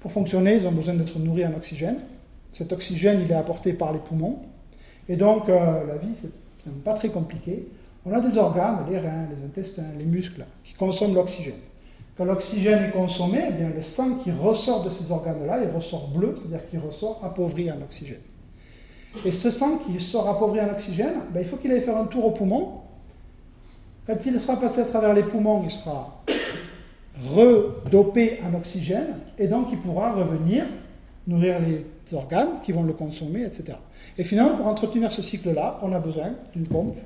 [0.00, 1.98] pour fonctionner, ils ont besoin d'être nourris en oxygène.
[2.52, 4.40] Cet oxygène, il est apporté par les poumons.
[5.08, 6.32] Et donc, euh, la vie, c'est
[6.84, 7.68] pas très compliqué.
[8.04, 11.54] On a des organes, les reins, les intestins, les muscles, qui consomment l'oxygène.
[12.20, 16.08] Quand l'oxygène est consommé, eh bien, le sang qui ressort de ces organes-là, il ressort
[16.08, 18.20] bleu, c'est-à-dire qu'il ressort appauvri en oxygène.
[19.24, 22.04] Et ce sang qui sort appauvri en oxygène, ben, il faut qu'il aille faire un
[22.04, 22.72] tour au poumon.
[24.06, 26.22] Quand il sera passé à travers les poumons, il sera
[27.34, 30.66] redopé en oxygène, et donc il pourra revenir
[31.26, 33.78] nourrir les organes qui vont le consommer, etc.
[34.18, 36.98] Et finalement, pour entretenir ce cycle-là, on a besoin d'une pompe,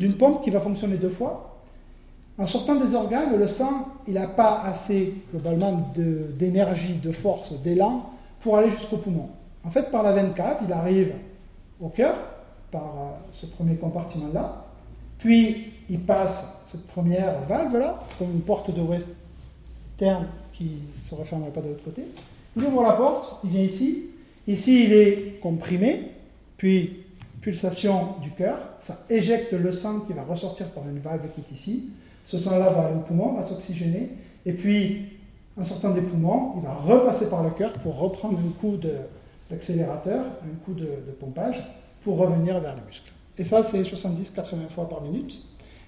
[0.00, 1.51] d'une pompe qui va fonctionner deux fois.
[2.42, 8.10] En sortant des organes, le sang, il n'a pas assez, globalement, d'énergie, de, force, d'élan
[8.40, 9.28] pour aller jusqu'au poumon.
[9.62, 11.12] En fait, par la veine cave, il arrive
[11.80, 12.16] au cœur,
[12.72, 14.64] par euh, ce premier compartiment-là,
[15.18, 21.14] puis il passe cette première valve-là, c'est comme une porte de western qui ne se
[21.14, 22.02] refermerait pas de l'autre côté.
[22.56, 24.06] Il ouvre la porte, il vient ici.
[24.48, 26.10] Ici, il est comprimé,
[26.56, 27.04] puis
[27.40, 31.54] pulsation du cœur, ça éjecte le sang qui va ressortir par une valve qui est
[31.54, 31.90] ici.
[32.24, 34.10] Ce sang-là va aller au poumon, va s'oxygéner,
[34.46, 35.12] et puis
[35.56, 38.78] en sortant des poumons, il va repasser par le cœur pour reprendre un coup
[39.50, 40.86] d'accélérateur, un coup de,
[41.20, 41.62] pompage,
[42.02, 43.12] pour revenir vers les muscles.
[43.38, 45.38] Et ça, c'est 70-80 fois par minute.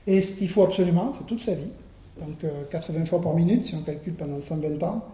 [0.07, 1.71] Et ce qu'il faut absolument, c'est toute sa vie.
[2.21, 5.05] Donc 80 euh, fois par minute, si on calcule pendant 120 ans,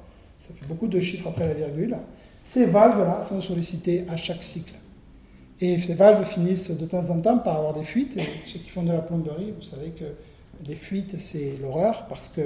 [0.40, 1.96] ça fait beaucoup de chiffres après la virgule.
[2.44, 4.74] Ces valves-là sont sollicitées à chaque cycle.
[5.61, 8.16] Et ces valves finissent de temps en temps par avoir des fuites.
[8.16, 10.04] Et ceux qui font de la plomberie, vous savez que
[10.66, 12.42] les fuites, c'est l'horreur parce que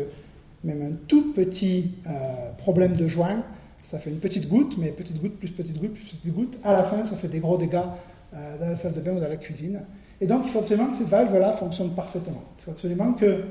[0.63, 2.11] même un tout petit euh,
[2.59, 3.43] problème de joint,
[3.83, 6.59] ça fait une petite goutte, mais petite goutte plus petite goutte plus petite goutte.
[6.65, 7.81] À la fin, ça fait des gros dégâts
[8.35, 9.85] euh, dans la salle de bain ou dans la cuisine.
[10.21, 12.43] Et donc, il faut absolument que ces valves-là fonctionnent parfaitement.
[12.59, 13.43] Il faut absolument que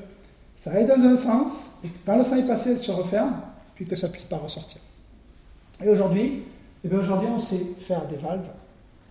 [0.56, 3.36] ça aille dans un sens, et que quand le sang est passé, elle se referme,
[3.76, 4.82] puis que ça ne puisse pas ressortir.
[5.84, 6.44] Et aujourd'hui,
[6.84, 8.48] eh aujourd'hui, on sait faire des valves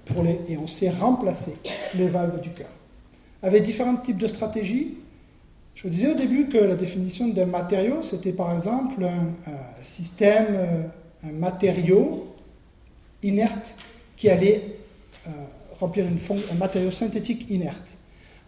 [0.06, 1.56] pour les, et on sait remplacer
[1.94, 2.70] les valves du cœur.
[3.42, 4.96] Avec différents types de stratégies,
[5.74, 10.46] je vous disais au début que la définition d'un matériau, c'était par exemple un, système,
[10.50, 10.82] euh,
[11.24, 12.34] un matériau
[13.22, 13.74] inerte
[14.16, 14.76] qui allait
[15.26, 15.30] euh,
[15.80, 16.18] remplir une
[16.50, 17.96] un matériau synthétique inerte.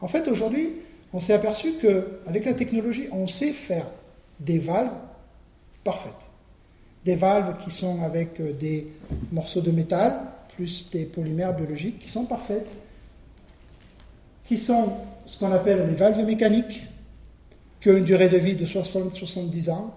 [0.00, 0.70] En fait, aujourd'hui,
[1.12, 3.86] on s'est aperçu qu'avec la technologie, on sait faire
[4.38, 4.92] des valves
[5.82, 6.30] parfaites.
[7.04, 8.88] Des valves qui sont avec euh, des
[9.32, 10.20] morceaux de métal,
[10.56, 12.70] plus des polymères biologiques, qui sont parfaites,
[14.46, 14.92] qui sont
[15.24, 16.82] ce qu'on appelle les valves mécaniques,
[17.84, 19.92] qui ont une durée de vie de 60-70 ans,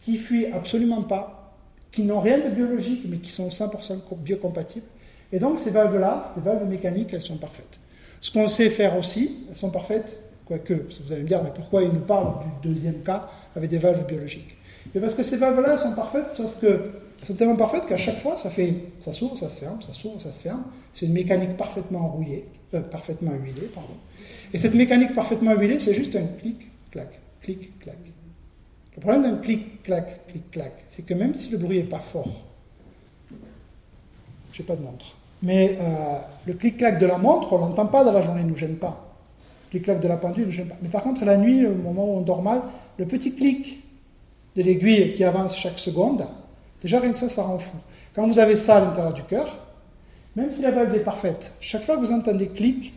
[0.00, 1.56] qui fuient absolument pas,
[1.90, 4.86] qui n'ont rien de biologique, mais qui sont 100% biocompatibles.
[5.32, 7.80] Et donc ces valves-là, ces valves mécaniques, elles sont parfaites.
[8.20, 11.82] Ce qu'on sait faire aussi, elles sont parfaites, quoique, vous allez me dire, mais pourquoi
[11.82, 14.56] il nous parle du deuxième cas avec des valves biologiques?
[14.94, 16.92] Mais parce que ces valves-là sont parfaites, sauf que
[17.26, 20.20] sont tellement parfaites qu'à chaque fois, ça fait, ça s'ouvre, ça se ferme, ça s'ouvre,
[20.20, 20.62] ça se ferme.
[20.92, 23.94] C'est une mécanique parfaitement rouillée, euh, parfaitement huilée, pardon.
[24.54, 27.98] Et cette mécanique parfaitement huilée, c'est juste un clic, clac, clic, clac.
[28.96, 31.98] Le problème d'un clic, clac, clic, clac, c'est que même si le bruit n'est pas
[31.98, 32.42] fort,
[34.52, 37.86] je n'ai pas de montre, mais euh, le clic-clac de la montre, on ne l'entend
[37.86, 39.14] pas dans la journée, ne nous gêne pas.
[39.66, 40.76] Le clic-clac de la pendule ne nous gêne pas.
[40.82, 42.60] Mais par contre, la nuit, au moment où on dort mal,
[42.98, 43.82] le petit clic
[44.54, 46.26] de l'aiguille qui avance chaque seconde,
[46.80, 47.78] déjà rien que ça, ça rend fou.
[48.14, 49.56] Quand vous avez ça à l'intérieur du cœur,
[50.36, 52.92] même si la valve est parfaite, chaque fois que vous entendez clic,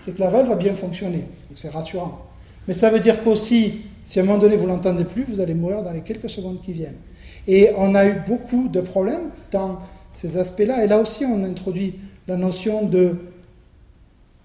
[0.00, 1.18] c'est que la valve va bien fonctionner.
[1.20, 2.26] Donc c'est rassurant.
[2.66, 5.54] Mais ça veut dire qu'aussi, si à un moment donné vous l'entendez plus, vous allez
[5.54, 6.98] mourir dans les quelques secondes qui viennent.
[7.46, 9.80] Et on a eu beaucoup de problèmes dans
[10.14, 10.84] ces aspects-là.
[10.84, 11.94] Et là aussi, on introduit
[12.28, 13.16] la notion de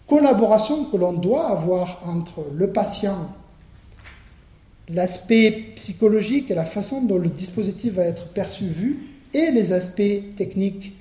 [0.08, 3.30] collaboration que l'on doit avoir entre le patient
[4.90, 9.00] l'aspect psychologique et la façon dont le dispositif va être perçu, vu,
[9.34, 10.94] et les aspects techniques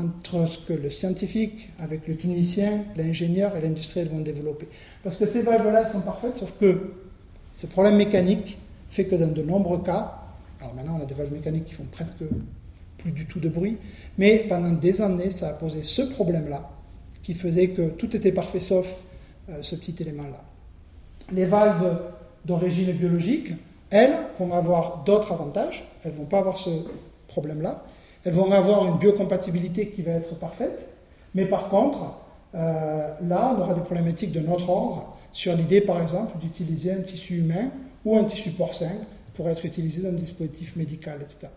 [0.00, 4.68] entre ce que le scientifique, avec le clinicien, l'ingénieur et l'industriel vont développer.
[5.02, 6.92] Parce que ces valves-là sont parfaites, sauf que
[7.52, 8.58] ce problème mécanique
[8.90, 10.18] fait que dans de nombreux cas,
[10.60, 12.24] alors maintenant on a des valves mécaniques qui font presque
[12.98, 13.78] plus du tout de bruit,
[14.18, 16.70] mais pendant des années ça a posé ce problème-là,
[17.22, 18.86] qui faisait que tout était parfait sauf
[19.48, 20.42] euh, ce petit élément-là.
[21.32, 22.00] Les valves
[22.44, 23.52] d'origine biologique,
[23.90, 26.70] elles vont avoir d'autres avantages, elles ne vont pas avoir ce
[27.28, 27.84] problème-là,
[28.24, 30.94] elles vont avoir une biocompatibilité qui va être parfaite,
[31.34, 31.98] mais par contre,
[32.54, 37.00] euh, là, on aura des problématiques de notre ordre sur l'idée, par exemple, d'utiliser un
[37.00, 37.70] tissu humain
[38.04, 38.92] ou un tissu porcin
[39.34, 41.48] pour être utilisé dans un dispositif médical, etc.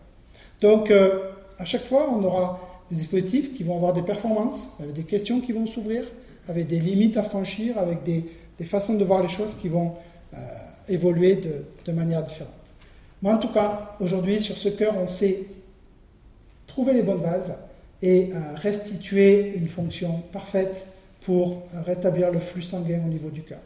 [0.60, 2.60] Donc, euh, à chaque fois, on aura
[2.90, 6.04] des dispositifs qui vont avoir des performances, avec des questions qui vont s'ouvrir,
[6.48, 8.24] avec des limites à franchir, avec des,
[8.64, 9.94] façons de voir les choses qui vont
[10.32, 10.36] euh,
[10.88, 12.52] évoluer de, de, manière différente.
[13.20, 15.46] Moi, en tout cas, aujourd'hui, sur ce cœur, on sait
[16.74, 17.54] trouver les bonnes valves
[18.02, 23.60] et euh, restituer une fonction parfaite pour rétablir le flux sanguin au niveau du cœur.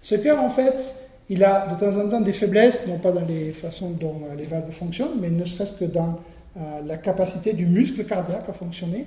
[0.00, 3.24] Ce cœur, en fait, il a de temps en temps des faiblesses, non pas dans
[3.24, 6.20] les façons dont euh, les valves fonctionnent, mais ne serait-ce que dans
[6.56, 9.00] euh, la capacité du muscle cardiaque à fonctionner.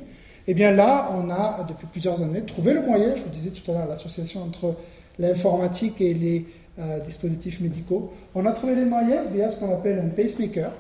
[0.48, 3.52] Et eh bien là, on a depuis plusieurs années trouvé le moyen, je vous disais
[3.52, 4.76] tout à l'heure, l'association entre
[5.20, 6.46] l'informatique et les
[6.80, 10.72] euh, dispositifs médicaux, on a trouvé les moyens via ce qu'on appelle un pacemaker,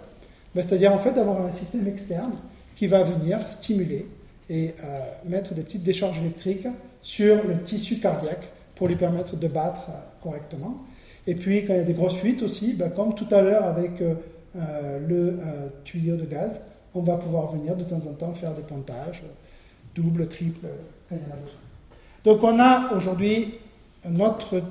[0.55, 2.33] ben, c'est-à-dire en fait d'avoir un système externe
[2.75, 4.07] qui va venir stimuler
[4.49, 4.73] et
[5.25, 6.67] mettre des petites décharges électriques
[6.99, 9.91] sur le tissu cardiaque pour lui permettre de battre
[10.21, 10.83] correctement.
[11.27, 13.65] Et puis, quand il y a des grosses fuites aussi, ben, comme tout à l'heure
[13.65, 14.15] avec euh,
[14.55, 18.53] euh, le euh, tuyau de gaz, on va pouvoir venir de temps en temps faire
[18.53, 19.23] des pontages,
[19.95, 20.67] double, triple,
[21.09, 21.59] quand il y en a besoin.
[22.23, 23.55] Donc, on a aujourd'hui
[24.09, 24.61] notre, en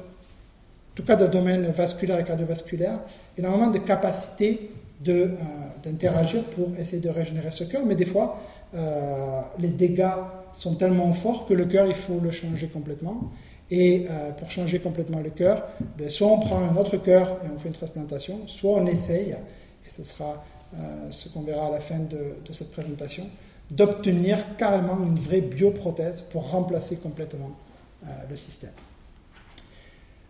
[0.94, 2.98] tout cas dans le domaine vasculaire et cardiovasculaire,
[3.38, 4.70] énormément de capacités
[5.00, 8.38] d'interagir pour essayer de régénérer ce cœur, mais des fois,
[9.58, 10.12] les dégâts
[10.54, 13.30] sont tellement forts que le cœur, il faut le changer complètement.
[13.70, 17.48] Et euh, pour changer complètement le cœur, ben, soit on prend un autre cœur et
[17.54, 20.44] on fait une transplantation, soit on essaye, et ce sera
[20.74, 23.26] euh, ce qu'on verra à la fin de, cette présentation,
[23.70, 27.52] d'obtenir carrément une vraie bioprothèse pour remplacer complètement
[28.04, 28.72] euh, le système.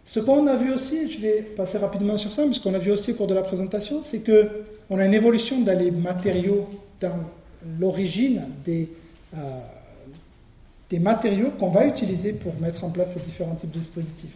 [0.05, 2.79] Ce qu'on a vu aussi, je vais passer rapidement sur ça, mais ce qu'on a
[2.79, 6.67] vu aussi au cours de la présentation, c'est qu'on a une évolution dans les matériaux,
[7.01, 7.21] dans
[7.79, 8.89] l'origine des,
[10.89, 14.35] des matériaux qu'on va utiliser pour mettre en place ces différents types de dispositifs.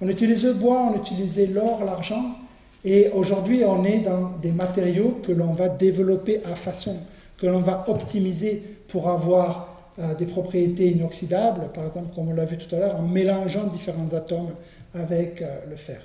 [0.00, 2.36] On utilise le bois, on utilisait l'or, l'argent,
[2.84, 6.96] et aujourd'hui on est dans des matériaux que l'on va développer à façon,
[7.36, 12.46] que l'on va optimiser pour avoir euh, des propriétés inoxydables, par exemple comme on l'a
[12.46, 14.52] vu tout à l'heure, en mélangeant différents atomes
[14.94, 16.00] avec euh, le fer.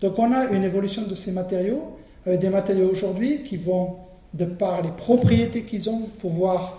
[0.00, 3.96] Donc on a une évolution de ces matériaux, avec des matériaux aujourd'hui qui vont,
[4.34, 6.78] de par les propriétés qu'ils ont, pouvoir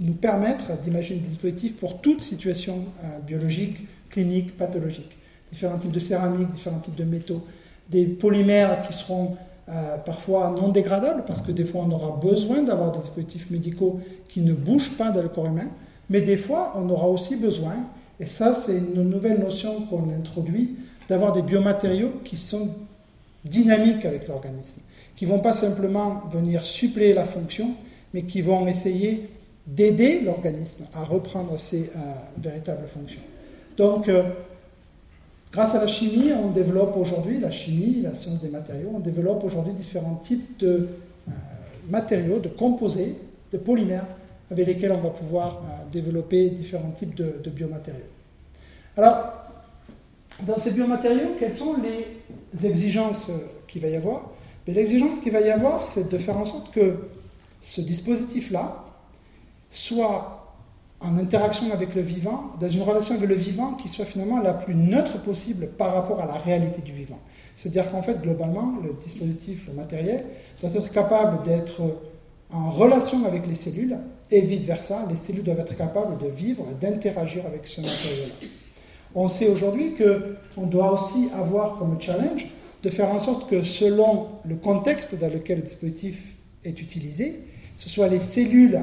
[0.00, 5.18] nous permettre d'imaginer des dispositifs pour toute situation euh, biologique, clinique, pathologique.
[5.52, 7.44] Différents types de céramique, différents types de métaux,
[7.88, 9.36] des polymères qui seront
[9.68, 14.00] euh, parfois non dégradables, parce que des fois on aura besoin d'avoir des dispositifs médicaux
[14.28, 15.68] qui ne bougent pas dans le corps humain,
[16.08, 17.74] mais des fois on aura aussi besoin,
[18.20, 20.76] et ça c'est une nouvelle notion qu'on introduit,
[21.08, 22.68] d'avoir des biomatériaux qui sont
[23.44, 24.80] dynamiques avec l'organisme,
[25.16, 27.74] qui ne vont pas simplement venir suppléer la fonction,
[28.14, 29.28] mais qui vont essayer
[29.66, 32.00] d'aider l'organisme à reprendre ses euh,
[32.38, 33.20] véritables fonctions.
[33.76, 34.22] Donc, euh,
[35.52, 39.44] grâce à la chimie, on développe aujourd'hui, la chimie, la science des matériaux, on développe
[39.44, 40.88] aujourd'hui différents types de
[41.28, 41.30] euh,
[41.88, 43.16] matériaux, de composés,
[43.52, 44.06] de polymères,
[44.50, 48.00] avec lesquels on va pouvoir développer différents types de, de biomatériaux.
[48.96, 49.32] Alors,
[50.46, 53.30] dans ces biomatériaux, quelles sont les exigences
[53.68, 54.30] qu'il va y avoir?
[54.66, 56.96] L'exigence qu'il va y avoir, c'est de faire en sorte que
[57.60, 58.84] ce dispositif-là,
[59.70, 60.36] soit
[61.00, 64.52] en interaction avec le vivant, dans une relation avec le vivant qui soit finalement la
[64.52, 67.18] plus neutre possible par rapport à la réalité du vivant.
[67.56, 70.24] C'est-à-dire qu'en fait, globalement, le dispositif, le matériel,
[70.60, 71.80] doit être capable d'être
[72.52, 73.96] en relation avec les cellules
[74.30, 78.48] et vice-versa, les cellules doivent être capables de vivre et d'interagir avec ce matériel-là.
[79.14, 82.46] On sait aujourd'hui qu'on doit aussi avoir comme challenge
[82.82, 87.40] de faire en sorte que selon le contexte dans lequel le dispositif est utilisé,
[87.76, 88.80] ce soit les cellules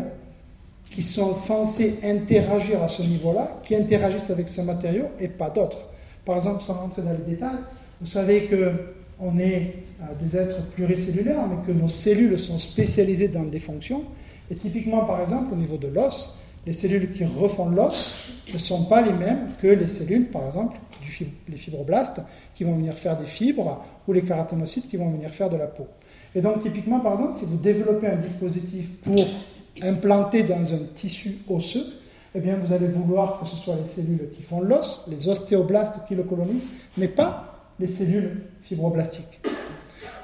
[0.90, 5.90] qui sont censés interagir à ce niveau-là, qui interagissent avec ce matériau et pas d'autres.
[6.26, 7.58] Par exemple, sans rentrer dans les détails,
[8.02, 13.44] vous savez qu'on est euh, des êtres pluricellulaires, mais que nos cellules sont spécialisées dans
[13.44, 14.04] des fonctions.
[14.50, 18.16] Et typiquement, par exemple, au niveau de l'os, les cellules qui refont l'os
[18.52, 22.22] ne sont pas les mêmes que les cellules, par exemple, du les fibroblastes,
[22.54, 25.68] qui vont venir faire des fibres, ou les kératinocytes qui vont venir faire de la
[25.68, 25.88] peau.
[26.36, 29.26] Et donc, typiquement, par exemple, si vous développez un dispositif pour
[29.82, 31.86] implanté dans un tissu osseux,
[32.36, 36.06] eh bien, vous allez vouloir que ce soit les cellules qui font l'os, les ostéoblastes
[36.08, 36.68] qui le colonisent,
[36.98, 39.42] mais pas les cellules fibroblastiques.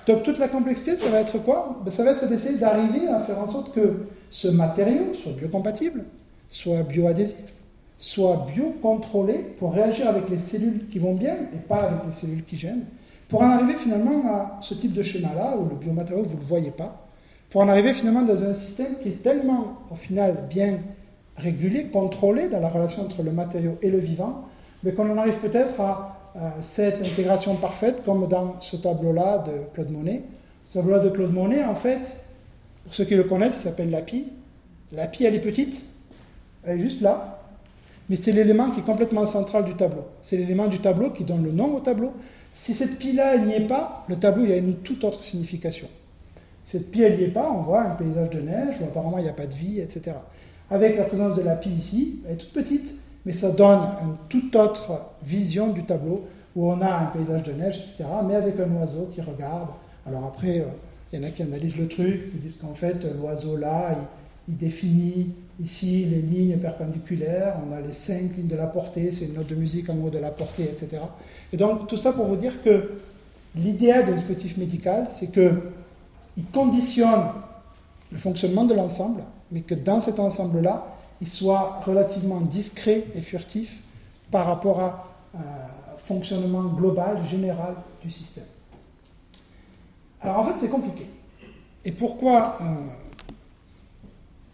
[0.08, 1.80] Donc toute la complexité, ça va être quoi?
[1.84, 6.04] Ben, Ça va être d'essayer d'arriver à faire en sorte que ce matériau soit biocompatible,
[6.50, 7.54] soit bioadhésif,
[7.98, 12.44] soit biocontrôlé pour réagir avec les cellules qui vont bien et pas avec les cellules
[12.44, 12.86] qui gênent,
[13.30, 16.46] pour en arriver finalement à ce type de schéma-là, où le biomatériau, vous ne le
[16.46, 17.08] voyez pas,
[17.50, 20.80] pour en arriver finalement dans un système qui est tellement, au final, bien
[21.38, 24.46] régulé, contrôlé dans la relation entre le matériau et le vivant,
[24.84, 26.20] mais qu'on en arrive peut-être à,
[26.62, 30.24] cette intégration parfaite, comme dans ce tableau-là de Claude Monet.
[30.70, 32.00] Ce tableau-là de Claude Monet, en fait,
[32.84, 34.26] pour ceux qui le connaissent, il s'appelle l'API.
[34.92, 35.86] L'API, elle est petite,
[36.64, 37.40] elle est juste là,
[38.10, 40.04] mais c'est l'élément qui est complètement central du tableau.
[40.22, 42.14] C'est l'élément du tableau qui donne le nom au tableau.
[42.54, 45.88] Si cette pie-là, elle n'y est pas, le tableau, il a une toute autre signification.
[46.66, 49.24] Cette pie, elle n'y est pas, on voit un paysage de neige où apparemment il
[49.24, 50.14] n'y a pas de vie, etc.
[50.70, 54.16] Avec la présence de la pie ici, elle est toute petite, mais ça donne une
[54.30, 58.60] toute autre vision du tableau où on a un paysage de neige, etc., mais avec
[58.60, 59.70] un oiseau qui regarde.
[60.06, 60.66] Alors après, euh,
[61.12, 63.96] il y en a qui analysent le truc, qui disent qu'en fait, l'oiseau là,
[64.48, 69.26] il définit Ici, les lignes perpendiculaires, on a les cinq lignes de la portée, c'est
[69.26, 70.98] une note de musique en haut de la portée, etc.
[71.52, 72.94] Et donc, tout ça pour vous dire que
[73.56, 77.22] l'idéal d'un dispositif médical, c'est qu'il conditionne
[78.12, 79.22] le fonctionnement de l'ensemble,
[79.52, 80.88] mais que dans cet ensemble-là,
[81.22, 83.80] il soit relativement discret et furtif
[84.32, 88.46] par rapport à un fonctionnement global, général du système.
[90.22, 91.08] Alors en fait, c'est compliqué.
[91.86, 92.66] Et pourquoi euh,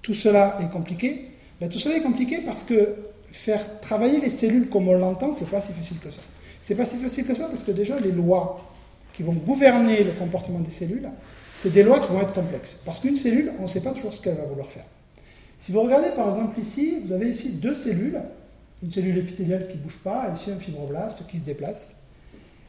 [0.01, 1.31] tout cela est compliqué?
[1.59, 2.95] Ben, Tout cela est compliqué parce que
[3.31, 6.21] faire travailler les cellules comme on l'entend, c'est pas si facile que ça.
[6.61, 8.61] C'est pas si facile que ça parce que déjà les lois
[9.13, 11.09] qui vont gouverner le comportement des cellules,
[11.57, 12.81] c'est des lois qui vont être complexes.
[12.85, 14.85] Parce qu'une cellule, on ne sait pas toujours ce qu'elle va vouloir faire.
[15.59, 18.21] Si vous regardez par exemple ici, vous avez ici deux cellules,
[18.81, 21.93] une cellule épithéliale qui ne bouge pas, et ici un fibroblaste qui se déplace.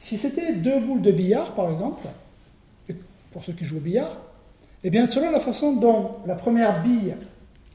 [0.00, 2.08] Si c'était deux boules de billard par exemple,
[3.30, 4.20] pour ceux qui jouent au billard,
[4.82, 7.14] eh bien, selon la façon dont la première bille,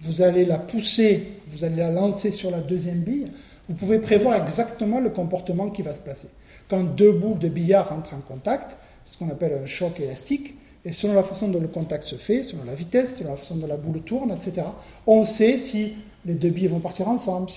[0.02, 3.28] vous allez la pousser, vous allez la lancer sur la deuxième bille,
[3.70, 6.28] vous pouvez prévoir exactement le comportement qui va se passer.
[6.68, 10.56] Quand deux boules de billard entrent en contact, c'est ce qu'on appelle un choc élastique,
[10.86, 13.56] et selon la façon dont le contact se fait, selon la vitesse, selon la façon
[13.56, 14.68] dont la boule tourne, etc.,
[15.08, 17.50] on sait si les deux billes vont partir ensemble.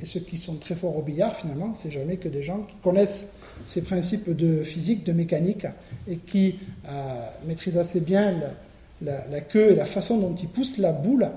[0.00, 2.76] Et ceux qui sont très forts au billard, finalement, c'est jamais que des gens qui
[2.82, 3.28] connaissent
[3.64, 5.66] ces principes de physique, de mécanique,
[6.06, 6.58] et qui
[6.88, 6.90] euh,
[7.46, 8.32] maîtrisent assez bien
[9.02, 11.28] le, la, queue et la façon dont il pousse la boule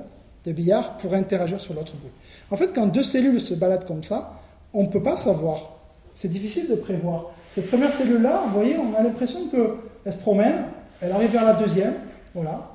[0.46, 2.12] de billard pour interagir sur l'autre boule.
[2.52, 4.40] En fait, quand deux cellules se baladent comme ça,
[4.74, 5.78] on ne peut pas savoir.
[6.14, 7.32] C'est difficile de prévoir.
[7.54, 10.66] Cette première cellule-là, vous voyez, on a l'impression qu'elle se promène,
[11.02, 11.94] elle arrive vers la deuxième,
[12.34, 12.72] voilà.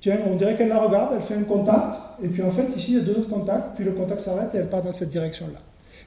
[0.00, 2.92] Tiens, on dirait qu'elle la regarde, elle fait un contact, et puis en fait, ici,
[2.92, 5.08] il y a deux autres contacts, puis le contact s'arrête et elle part dans cette
[5.08, 5.58] direction-là.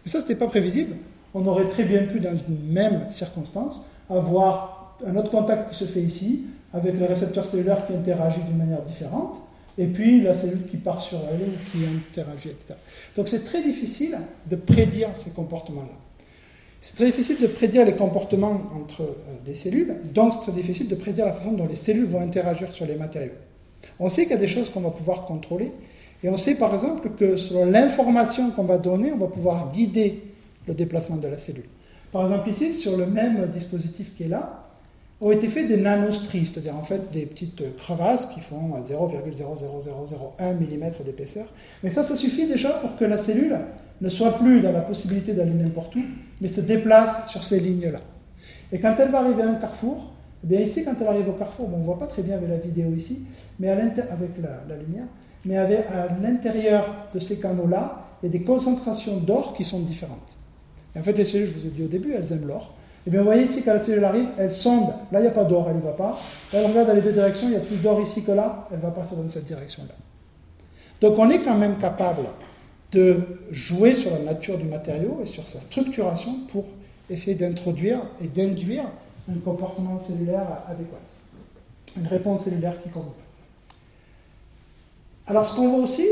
[0.05, 0.95] Mais ça, ce n'était pas prévisible.
[1.33, 5.85] On aurait très bien pu, dans une même circonstance, avoir un autre contact qui se
[5.85, 9.37] fait ici, avec le récepteur cellulaire qui interagit d'une manière différente,
[9.77, 12.75] et puis la cellule qui part sur elle ou qui interagit, etc.
[13.15, 14.17] Donc c'est très difficile
[14.49, 15.95] de prédire ces comportements-là.
[16.81, 19.13] C'est très difficile de prédire les comportements entre euh,
[19.43, 22.71] des cellules, donc c'est très difficile de prédire la façon dont les cellules vont interagir
[22.71, 23.33] sur les matériaux.
[23.99, 25.73] On sait qu'il y a des choses qu'on va pouvoir contrôler,
[26.23, 30.23] et on sait par exemple que selon l'information qu'on va donner, on va pouvoir guider
[30.67, 31.65] le déplacement de la cellule.
[32.13, 34.65] Par exemple ici, sur le même dispositif qui est là,
[35.21, 40.91] ont été faits des nanostries, c'est-à-dire en fait des petites crevasses qui font 0,00001 mm
[41.05, 41.45] d'épaisseur.
[41.83, 43.59] Mais ça, ça suffit déjà pour que la cellule
[44.01, 46.01] ne soit plus dans la possibilité d'aller n'importe où,
[46.41, 47.99] mais se déplace sur ces lignes-là.
[48.71, 50.11] Et quand elle va arriver à un carrefour,
[50.43, 52.49] eh bien ici, quand elle arrive au carrefour, on ne voit pas très bien avec
[52.49, 53.25] la vidéo ici,
[53.59, 55.05] mais avec la, lumière,
[55.45, 55.67] mais à
[56.21, 60.37] l'intérieur de ces canaux-là, il y a des concentrations d'or qui sont différentes.
[60.97, 62.73] En fait, les cellules, je vous ai dit au début, elles aiment l'or.
[62.99, 64.89] Et eh bien, vous voyez ici, quand la cellule arrive, elle sonde.
[65.11, 66.19] Là, il n'y a pas d'or, elle n'y va pas.
[66.51, 68.79] elle regarde dans les deux directions, il y a plus d'or ici que là, elle
[68.79, 69.93] va partir dans cette direction-là.
[70.99, 72.23] Donc, on est quand même capable
[72.91, 73.17] de
[73.51, 76.65] jouer sur la nature du matériau et sur sa structuration pour
[77.09, 78.85] essayer d'introduire et d'induire
[79.29, 80.97] un comportement cellulaire adéquat,
[81.97, 83.11] une réponse cellulaire qui convient.
[85.27, 86.07] Alors, ce qu'on voit aussi,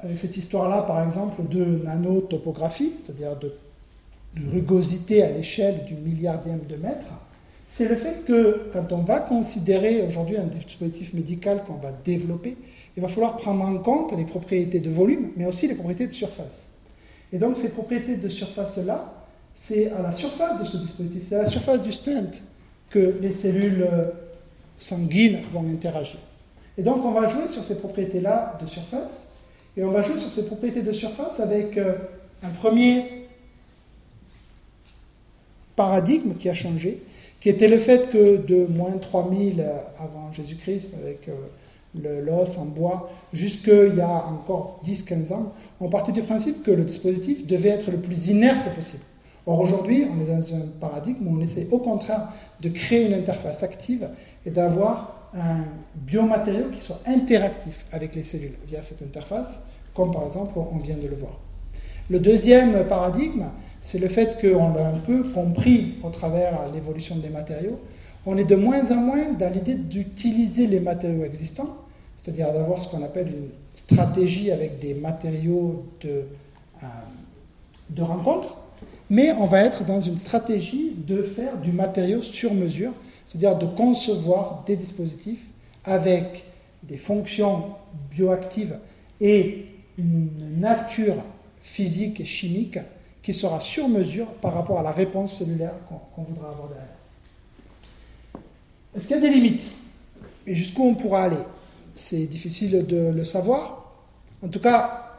[0.00, 3.54] avec cette histoire-là, par exemple, de nanotopographie, c'est-à-dire de
[4.36, 7.06] de rugosité à l'échelle du milliardième de mètre,
[7.66, 12.56] c'est le fait que quand on va considérer aujourd'hui un dispositif médical qu'on va développer,
[12.96, 16.12] il va falloir prendre en compte les propriétés de volume, mais aussi les propriétés de
[16.12, 16.70] surface.
[17.32, 19.14] Et donc ces propriétés de surface-là,
[19.54, 22.42] c'est à la surface de ce dispositif, c'est à la surface du stent
[22.88, 23.88] que les cellules
[24.78, 26.18] sanguines vont interagir.
[26.76, 29.34] Et donc on va jouer sur ces propriétés-là de surface,
[29.76, 31.94] et on va jouer sur ces propriétés de surface avec euh,
[32.42, 33.04] un premier
[35.76, 37.02] paradigme qui a changé,
[37.40, 39.64] qui était le fait que de moins 3000
[39.98, 41.32] avant Jésus-Christ, avec euh,
[41.94, 46.84] l'os en bois, jusqu'il y a encore 10-15 ans, on partait du principe que le
[46.84, 49.02] dispositif devait être le plus inerte possible.
[49.46, 52.28] Or aujourd'hui, on est dans un paradigme où on essaie au contraire
[52.60, 54.08] de créer une interface active
[54.46, 55.64] et d'avoir un
[55.94, 60.96] biomatériau qui soit interactif avec les cellules via cette interface, comme par exemple on vient
[60.96, 61.38] de le voir.
[62.08, 63.46] Le deuxième paradigme,
[63.80, 67.78] c'est le fait qu'on l'a un peu compris au travers l'évolution des matériaux.
[68.26, 71.78] On est de moins en moins dans l'idée d'utiliser les matériaux existants,
[72.16, 76.24] c'est-à-dire d'avoir ce qu'on appelle une stratégie avec des matériaux de,
[76.82, 76.86] euh,
[77.90, 78.56] de rencontre,
[79.08, 82.92] mais on va être dans une stratégie de faire du matériau sur mesure,
[83.26, 85.44] c'est-à-dire de concevoir des dispositifs
[85.84, 86.44] avec
[86.82, 87.64] des fonctions
[88.10, 88.78] bioactives
[89.20, 89.66] et
[89.98, 91.16] une nature
[91.60, 92.78] physique et chimique
[93.22, 95.74] qui sera sur mesure par rapport à la réponse cellulaire
[96.14, 96.99] qu'on voudra avoir derrière.
[98.96, 99.72] Est-ce qu'il y a des limites?
[100.46, 101.36] Et jusqu'où on pourra aller?
[101.94, 103.94] C'est difficile de le savoir.
[104.42, 105.10] En tout cas,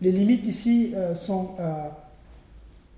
[0.00, 1.50] les limites ici euh, sont...
[1.58, 1.88] Euh,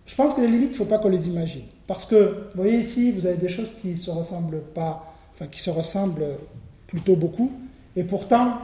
[0.06, 1.64] je pense que les limites, il ne faut pas qu'on les imagine.
[1.86, 5.60] Parce que, vous voyez ici, vous avez des choses qui se ressemblent pas, enfin qui
[5.60, 6.36] se ressemblent
[6.86, 7.52] plutôt beaucoup,
[7.94, 8.54] et pourtant,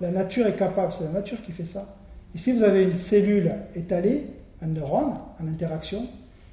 [0.00, 1.94] la nature est capable, c'est la nature qui fait ça.
[2.34, 4.26] Ici, vous avez une cellule étalée,
[4.62, 6.06] un neurone en interaction,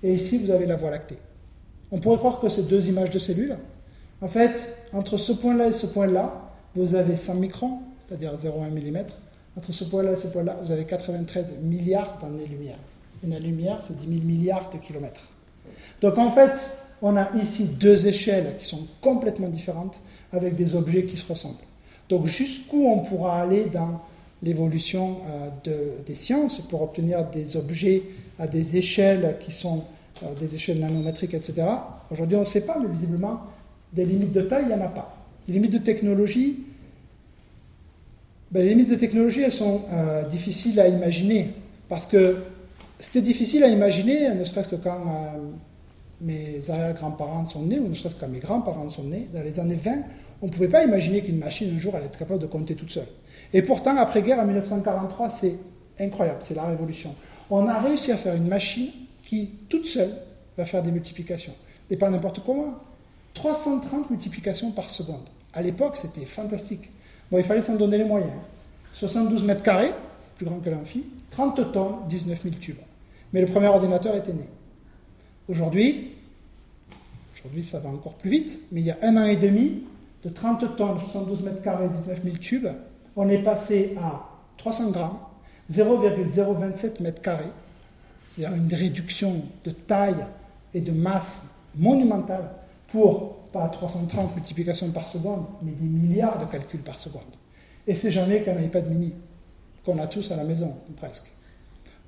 [0.03, 1.17] et ici, vous avez la voie lactée.
[1.89, 3.55] On pourrait croire que c'est deux images de cellules.
[4.22, 9.05] En fait, entre ce point-là et ce point-là, vous avez 100 microns, c'est-à-dire 0,1 mm.
[9.57, 12.78] Entre ce point-là et ce point-là, vous avez 93 milliards d'années-lumière.
[13.24, 15.28] Une lumière, c'est 10 000 milliards de kilomètres.
[16.01, 20.01] Donc en fait, on a ici deux échelles qui sont complètement différentes
[20.32, 21.63] avec des objets qui se ressemblent.
[22.09, 24.01] Donc jusqu'où on pourra aller dans
[24.43, 25.17] l'évolution
[25.67, 28.03] euh, des sciences pour obtenir des objets
[28.39, 29.84] à des échelles qui sont
[30.24, 31.63] euh, des échelles nanométriques, etc.
[32.09, 33.41] Aujourd'hui, on ne sait pas, mais visiblement,
[33.94, 35.18] des limites de taille, il n'y en a pas.
[35.48, 36.66] Les limites de technologie,
[38.52, 41.54] ben, les limites de technologie, elles sont euh, difficiles à imaginer
[41.89, 42.38] parce que
[43.00, 45.02] c'était difficile à imaginer, ne serait-ce que quand
[46.22, 49.60] mes arrière-grands-parents sont nés, ou ne serait-ce que quand mes grands-parents sont nés, dans les
[49.60, 49.92] années 20,
[50.42, 52.92] on ne pouvait pas imaginer qu'une machine un jour allait être capable de compter toute
[52.92, 53.08] seule.
[53.54, 55.56] Et pourtant, après-guerre, en 1943, c'est
[56.00, 57.16] incroyable, c'est la révolution.
[57.50, 58.89] On a réussi à faire une machine
[59.24, 60.12] qui, toute seule,
[60.58, 61.54] va faire des multiplications.
[61.89, 62.76] Et pas n'importe comment.
[63.34, 65.28] 330 multiplications par seconde.
[65.54, 66.90] À l'époque, c'était fantastique.
[67.30, 68.32] Bon, il fallait s'en donner les moyens.
[68.94, 72.76] 72 mètres carrés, c'est plus grand que l'amphi, 30 tonnes, 19 000 tubes.
[73.34, 74.48] Mais le premier ordinateur était né.
[75.48, 76.12] Aujourd'hui,
[77.34, 79.84] aujourd'hui ça va encore plus vite, mais il y a un an et demi,
[80.24, 82.68] de 30 tonnes, 72 mètres carrés, 19 000 tubes,
[83.16, 85.18] on est passé à 300 grammes,
[85.70, 87.46] 0,027 mètres carrés,
[88.30, 90.26] c'est-à-dire une réduction de taille
[90.74, 92.50] et de masse monumentale
[92.92, 97.22] pour pas 330 multiplications par seconde, mais des milliards de calculs par seconde.
[97.88, 99.14] Et c'est jamais qu'un iPad mini,
[99.86, 101.32] qu'on a tous à la maison, presque.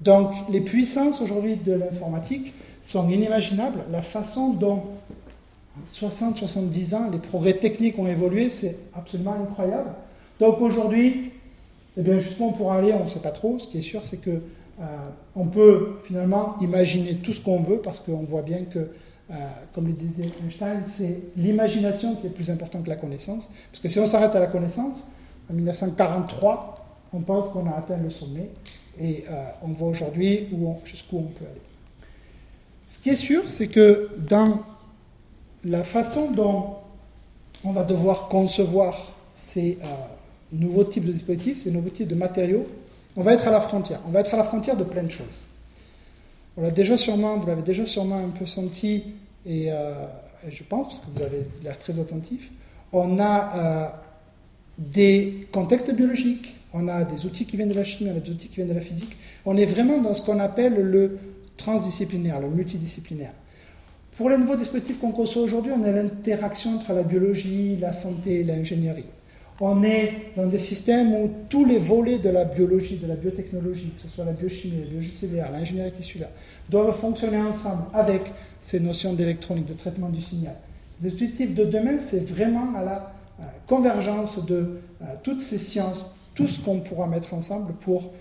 [0.01, 3.79] Donc les puissances aujourd'hui de l'informatique sont inimaginables.
[3.91, 4.83] La façon dont
[5.87, 9.91] 60-70 ans, les progrès techniques ont évolué, c'est absolument incroyable.
[10.39, 11.31] Donc aujourd'hui,
[11.97, 13.57] eh bien justement pour aller, on ne sait pas trop.
[13.59, 14.41] Ce qui est sûr, c'est que
[14.81, 14.83] euh,
[15.35, 18.89] on peut finalement imaginer tout ce qu'on veut parce qu'on voit bien que,
[19.33, 19.37] euh,
[19.73, 23.49] comme le disait Einstein, c'est l'imagination qui est plus importante que la connaissance.
[23.71, 25.03] Parce que si on s'arrête à la connaissance,
[25.49, 28.49] en 1943, on pense qu'on a atteint le sommet
[28.99, 30.49] et euh, on voit aujourd'hui
[30.85, 31.61] jusqu'où on peut aller.
[32.89, 34.59] Ce qui est sûr, c'est que dans
[35.63, 36.75] la façon dont
[37.63, 39.87] on va devoir concevoir ces euh,
[40.51, 42.67] nouveaux types de dispositifs, ces nouveaux types de matériaux,
[43.15, 43.99] on va être à la frontière.
[44.07, 45.43] On va être à la frontière de plein de choses.
[46.55, 49.03] On déjà sûrement, vous l'avez déjà sûrement un peu senti,
[49.45, 50.05] et, euh,
[50.49, 52.51] je pense, parce que vous avez l'air très attentif,
[52.91, 53.93] on a
[54.77, 58.31] des contextes biologiques, on a des outils qui viennent de la chimie, on a des
[58.31, 59.15] outils qui viennent de la physique.
[59.45, 61.17] On est vraiment dans ce qu'on appelle le
[61.57, 63.33] transdisciplinaire, le multidisciplinaire.
[64.17, 68.41] Pour les nouveaux dispositifs qu'on conçoit aujourd'hui, on a l'interaction entre la biologie, la santé
[68.41, 69.05] et l'ingénierie.
[69.59, 73.91] On est dans des systèmes où tous les volets de la biologie, de la biotechnologie,
[73.95, 76.29] que ce soit la biochimie, la biologie cellulaire, l'ingénierie tissulaire,
[76.69, 78.21] doivent fonctionner ensemble avec
[78.63, 80.55] ces notions d'électronique, de traitement du signal.
[81.01, 86.05] Les dispositifs de demain, c'est vraiment à la euh, convergence de euh, toutes ces sciences,
[86.33, 88.11] tout ce qu'on pourra mettre ensemble pour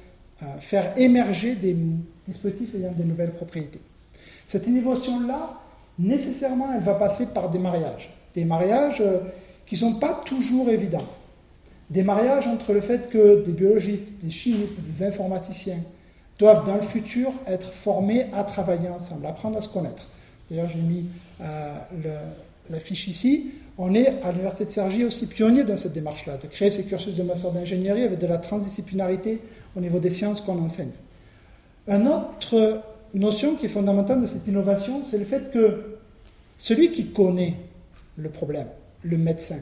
[0.43, 1.76] euh, faire émerger des
[2.26, 3.80] dispositifs ayant des nouvelles propriétés.
[4.45, 5.61] Cette innovation-là,
[5.99, 8.11] nécessairement, elle va passer par des mariages.
[8.34, 9.03] Des mariages
[9.64, 11.07] qui ne sont pas toujours évidents.
[11.88, 15.78] Des mariages entre le fait que des biologistes, des chimistes, des informaticiens
[16.38, 20.09] doivent dans le futur être formés à travailler ensemble, apprendre à se connaître.
[20.53, 21.07] D'ailleurs, j'ai mis
[21.41, 26.47] la fiche ici on est à l'Université de Cergy aussi pionnier dans cette démarche-là, de
[26.47, 29.41] créer ces cursus de master d'ingénierie avec de la transdisciplinarité
[29.77, 30.93] au niveau des sciences qu'on enseigne.
[31.89, 32.83] Un autre
[33.15, 35.97] notion qui est fondamentale de cette innovation, c'est le fait que
[36.59, 37.57] celui qui connaît
[38.17, 38.69] le problème,
[39.03, 39.59] le médecin,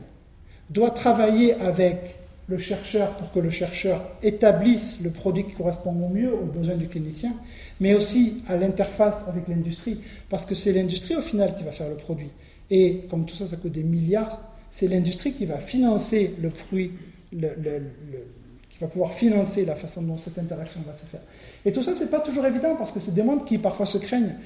[0.71, 2.17] doit travailler avec
[2.49, 6.75] le chercheur pour que le chercheur établisse le produit qui correspond au mieux aux besoins
[6.75, 7.33] du clinicien,
[7.81, 11.89] mais aussi à l'interface avec l'industrie, parce que c'est l'industrie au final qui va faire
[11.89, 12.31] le produit.
[12.71, 16.93] Et comme tout ça, ça coûte des milliards, c'est l'industrie qui va financer le fruit,
[17.33, 21.23] qui va pouvoir financer la façon dont cette interaction va se faire.
[21.65, 23.99] Et tout ça, c'est pas toujours évident, parce que c'est des mondes qui parfois se
[23.99, 24.37] craignent,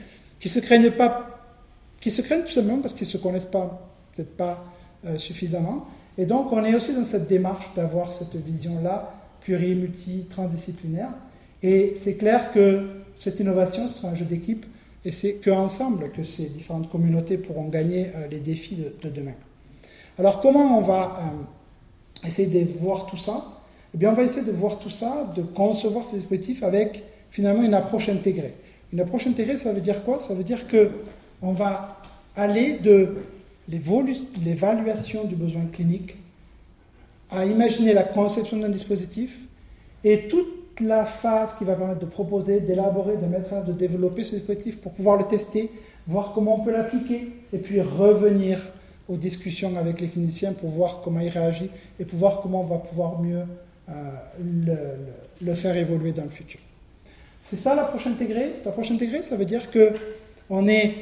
[0.40, 1.30] qui se craignent pas,
[2.00, 4.64] qui se craignent tout simplement parce qu'ils se connaissent pas, peut-être pas
[5.06, 10.26] euh, suffisamment, et donc, on est aussi dans cette démarche d'avoir cette vision-là, pluri, multi,
[10.30, 11.10] transdisciplinaire.
[11.62, 12.86] Et c'est clair que
[13.18, 14.66] cette innovation, sera un jeu d'équipe,
[15.04, 19.34] et c'est qu'ensemble que ces différentes communautés pourront gagner euh, les défis de, demain.
[20.18, 23.44] Alors, comment on va euh, essayer de voir tout ça?
[23.94, 27.62] Eh bien, on va essayer de voir tout ça, de concevoir ces dispositifs avec finalement
[27.62, 28.54] une approche intégrée.
[28.92, 30.20] Une approche intégrée, ça veut dire quoi?
[30.20, 30.90] Ça veut dire que
[31.42, 31.96] on va
[32.36, 33.16] aller de
[33.68, 36.16] l'évaluation du besoin clinique,
[37.30, 39.38] à imaginer la conception d'un dispositif
[40.04, 43.72] et toute la phase qui va permettre de proposer, d'élaborer, de mettre en œuvre, de
[43.72, 45.70] développer ce dispositif pour pouvoir le tester,
[46.06, 48.60] voir comment on peut l'appliquer et puis revenir
[49.08, 51.70] aux discussions avec les cliniciens pour voir comment il réagit
[52.00, 53.44] et pour voir comment on va pouvoir mieux
[53.88, 53.92] euh,
[54.42, 54.76] le,
[55.42, 56.60] le, faire évoluer dans le futur.
[57.42, 58.52] C'est ça l'approche intégrée.
[58.54, 59.92] Cette approche intégrée, ça veut dire que
[60.48, 60.94] on est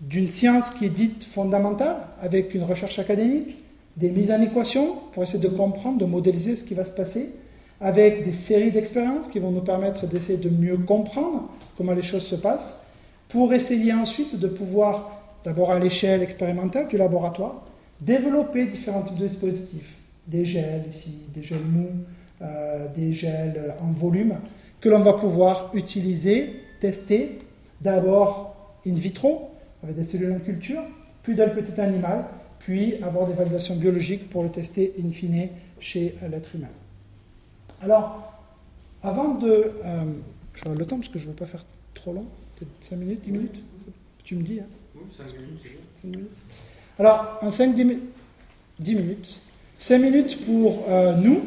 [0.00, 3.58] d'une science qui est dite fondamentale, avec une recherche académique,
[3.96, 7.30] des mises en équation pour essayer de comprendre, de modéliser ce qui va se passer,
[7.80, 12.26] avec des séries d'expériences qui vont nous permettre d'essayer de mieux comprendre comment les choses
[12.26, 12.86] se passent,
[13.28, 17.64] pour essayer ensuite de pouvoir, d'abord à l'échelle expérimentale du laboratoire,
[18.00, 21.90] développer différents types de dispositifs, des gels ici, des gels mous,
[22.42, 24.36] euh, des gels en volume,
[24.80, 27.38] que l'on va pouvoir utiliser, tester,
[27.80, 29.50] d'abord in vitro,
[29.82, 30.82] avec des cellules en culture,
[31.22, 32.24] puis dans le petit animal,
[32.58, 36.68] puis avoir des validations biologiques pour le tester in fine chez l'être humain.
[37.82, 38.32] Alors,
[39.02, 39.72] avant de...
[39.84, 40.04] Euh,
[40.54, 41.64] je regarde le temps parce que je ne veux pas faire
[41.94, 43.64] trop long, peut-être 5 minutes, 10 minutes.
[44.24, 44.66] Tu me dis, hein.
[44.94, 46.36] Oui, 5 minutes, c'est 5 minutes.
[46.98, 47.98] Alors, en 5, 10,
[48.78, 49.40] 10 minutes,
[49.78, 51.44] 5 minutes pour euh, nous,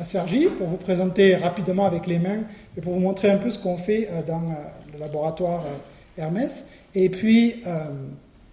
[0.00, 2.42] à Sergi, pour vous présenter rapidement avec les mains
[2.76, 4.42] et pour vous montrer un peu ce qu'on fait euh, dans
[4.92, 5.64] le laboratoire
[6.16, 6.66] Hermès.
[6.94, 7.84] Et puis, euh,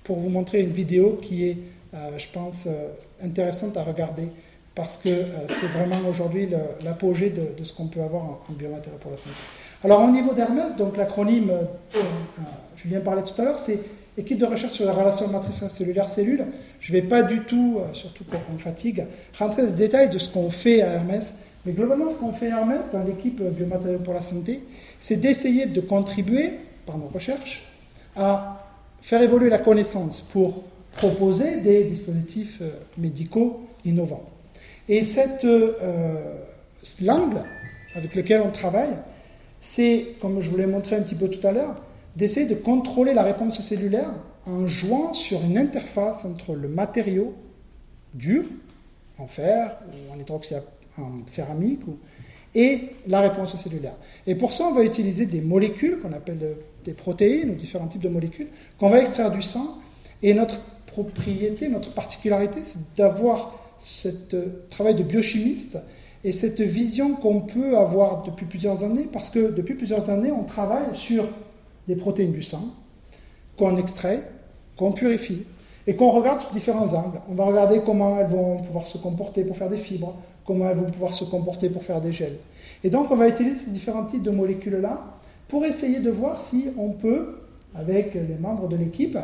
[0.03, 1.57] pour vous montrer une vidéo qui est,
[1.93, 4.31] euh, je pense, euh, intéressante à regarder,
[4.75, 5.09] parce que
[5.49, 6.49] c'est vraiment aujourd'hui
[6.83, 9.29] l'apogée de, ce qu'on peut avoir en, en, biomatériaux pour la santé.
[9.83, 11.51] Alors, au niveau d'Hermès, donc l'acronyme,
[12.75, 13.79] je viens parler tout à l'heure, c'est
[14.17, 16.45] équipe de recherche sur la relation matrice cellulaire-cellule.
[16.79, 19.05] Je ne vais pas du tout, surtout quand on fatigue,
[19.37, 21.35] rentrer dans les détails de ce qu'on fait à Hermès.
[21.65, 24.61] Mais globalement, ce qu'on fait à Hermès dans l'équipe biomatériaux pour la santé,
[24.99, 26.53] c'est d'essayer de contribuer,
[26.85, 27.67] par nos recherches,
[28.15, 28.65] à
[29.01, 30.63] faire évoluer la connaissance pour
[30.97, 34.27] proposer des dispositifs euh, médicaux innovants.
[34.89, 36.35] Et cette euh,
[37.01, 37.43] l'angle
[37.93, 38.95] avec lequel on travaille,
[39.61, 41.75] c'est, comme je vous l'ai montré un petit peu tout à l'heure,
[42.15, 44.11] d'essayer de contrôler la réponse cellulaire
[44.45, 47.35] en jouant sur une interface entre le matériau
[48.13, 48.43] dur,
[49.19, 50.63] en fer ou en hydroxyde
[50.97, 51.81] en céramique,
[52.55, 53.95] et la réponse cellulaire.
[54.25, 56.39] Et pour ça, on va utiliser des molécules qu'on appelle
[56.83, 58.47] des protéines ou différents types de molécules
[58.79, 59.77] qu'on va extraire du sang.
[60.23, 65.77] Et notre propriété, notre particularité, c'est d'avoir ce euh, travail de biochimiste
[66.23, 70.43] et cette vision qu'on peut avoir depuis plusieurs années, parce que depuis plusieurs années, on
[70.43, 71.25] travaille sur
[71.87, 72.63] des protéines du sang
[73.57, 74.21] qu'on extrait,
[74.77, 75.43] qu'on purifie
[75.87, 77.19] et qu'on regarde sous différents angles.
[77.29, 80.15] On va regarder comment elles vont pouvoir se comporter pour faire des fibres,
[80.45, 82.37] comment elles vont pouvoir se comporter pour faire des gels.
[82.83, 85.03] Et donc, on va utiliser ces différents types de molécules-là
[85.47, 87.39] pour essayer de voir si on peut,
[87.75, 89.17] avec les membres de l'équipe,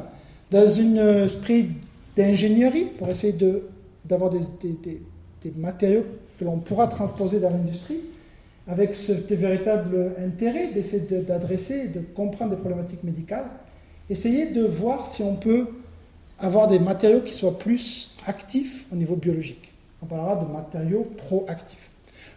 [0.52, 1.70] dans un esprit
[2.16, 3.34] d'ingénierie, pour essayer
[4.08, 4.40] d'avoir des,
[5.56, 6.06] matériaux
[6.40, 8.00] que l'on pourra transposer dans l'industrie,
[8.68, 13.46] avec ce véritable intérêt d'essayer d'adresser, de comprendre des problématiques médicales,
[14.10, 15.68] essayer de voir si on peut
[16.40, 19.72] avoir des matériaux qui soient plus actifs au niveau biologique.
[20.02, 21.90] On parlera de matériaux proactifs.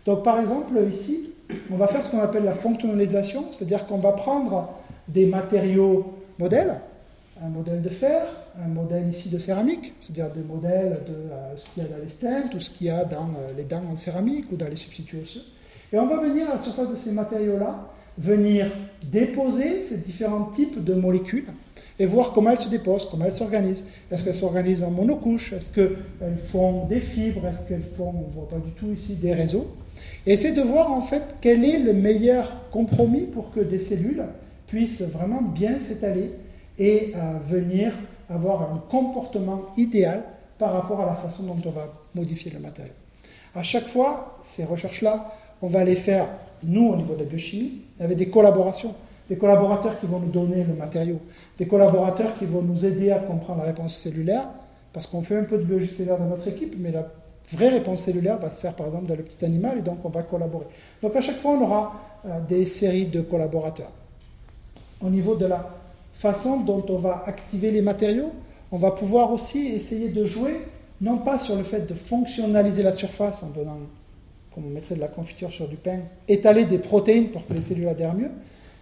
[0.04, 1.30] Donc par exemple, ici,
[1.70, 4.70] on va faire ce qu'on appelle la fonctionnalisation, c'est-à-dire qu'on va prendre
[5.08, 6.74] des matériaux modèles,
[7.42, 8.22] un modèle de fer,
[8.64, 12.02] un modèle ici de céramique, c'est-à-dire des modèles de euh, ce qu'il y a dans
[12.02, 14.68] les stents, tout ce qu'il y a dans euh, les dents en céramique ou dans
[14.68, 15.44] les substituts osseux.
[15.92, 17.88] Et on va venir à la surface de ces matériaux-là,
[18.18, 18.66] venir
[19.04, 21.46] déposer ces différents types de molécules
[22.00, 23.84] et voir comment elles se déposent, comment elles s'organisent.
[24.10, 27.46] Est-ce qu'elles s'organisent en monocouche Est-ce qu'elles font des fibres?
[27.46, 29.68] Est-ce qu'elles font, on ne voit pas du tout ici, des réseaux?
[30.26, 34.24] Et essayer de voir en fait quel est le meilleur compromis pour que des cellules
[34.66, 36.32] puisse vraiment bien s'étaler
[36.78, 37.14] et
[37.46, 37.92] venir
[38.30, 40.24] avoir un comportement idéal
[40.58, 42.92] par rapport à la façon dont on va modifier le matériau.
[43.54, 46.28] À chaque fois, ces recherches-là, on va les faire,
[46.64, 48.94] nous, au niveau de la biochimie, avec des collaborations.
[49.28, 51.20] Des collaborateurs qui vont nous donner le matériau,
[51.58, 54.48] des collaborateurs qui vont nous aider à comprendre la réponse cellulaire,
[54.92, 57.06] parce qu'on fait un peu de biologie cellulaire dans notre équipe, mais la
[57.52, 60.08] vraie réponse cellulaire va se faire par exemple dans le petit animal, et donc on
[60.08, 60.64] va collaborer.
[61.02, 61.92] Donc à chaque fois, on aura
[62.26, 63.92] euh, des séries de collaborateurs.
[65.02, 65.77] Au niveau de la
[66.18, 68.32] façon dont on va activer les matériaux,
[68.72, 70.60] on va pouvoir aussi essayer de jouer,
[71.00, 73.78] non pas sur le fait de fonctionnaliser la surface en venant,
[74.54, 77.60] comme on mettrait de la confiture sur du pain, étaler des protéines pour que les
[77.60, 78.30] cellules adhèrent mieux,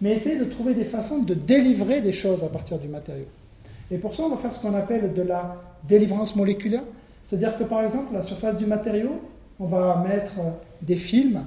[0.01, 3.25] mais essayer de trouver des façons de délivrer des choses à partir du matériau.
[3.91, 6.83] Et pour ça, on va faire ce qu'on appelle de la délivrance moléculaire,
[7.29, 9.21] c'est-à-dire que par exemple, la surface du matériau,
[9.59, 10.33] on va mettre
[10.81, 11.43] des films,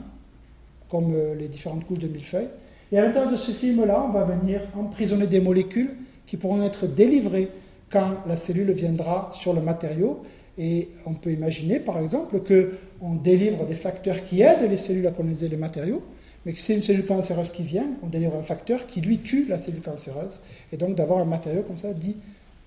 [0.89, 2.49] comme euh, les différentes couches de millefeuilles,
[2.93, 6.87] et à l'intérieur de ce film-là, on va venir emprisonner des molécules qui pourront être
[6.87, 7.51] délivrées
[7.91, 10.23] quand la cellule viendra sur le matériau.
[10.59, 15.11] Et on peut imaginer, par exemple, qu'on délivre des facteurs qui aident les cellules à
[15.11, 16.03] coloniser les matériaux,
[16.45, 19.47] mais que c'est une cellule cancéreuse qui vient, on délivre un facteur qui, lui, tue
[19.49, 20.41] la cellule cancéreuse.
[20.73, 22.17] Et donc d'avoir un matériau comme ça dit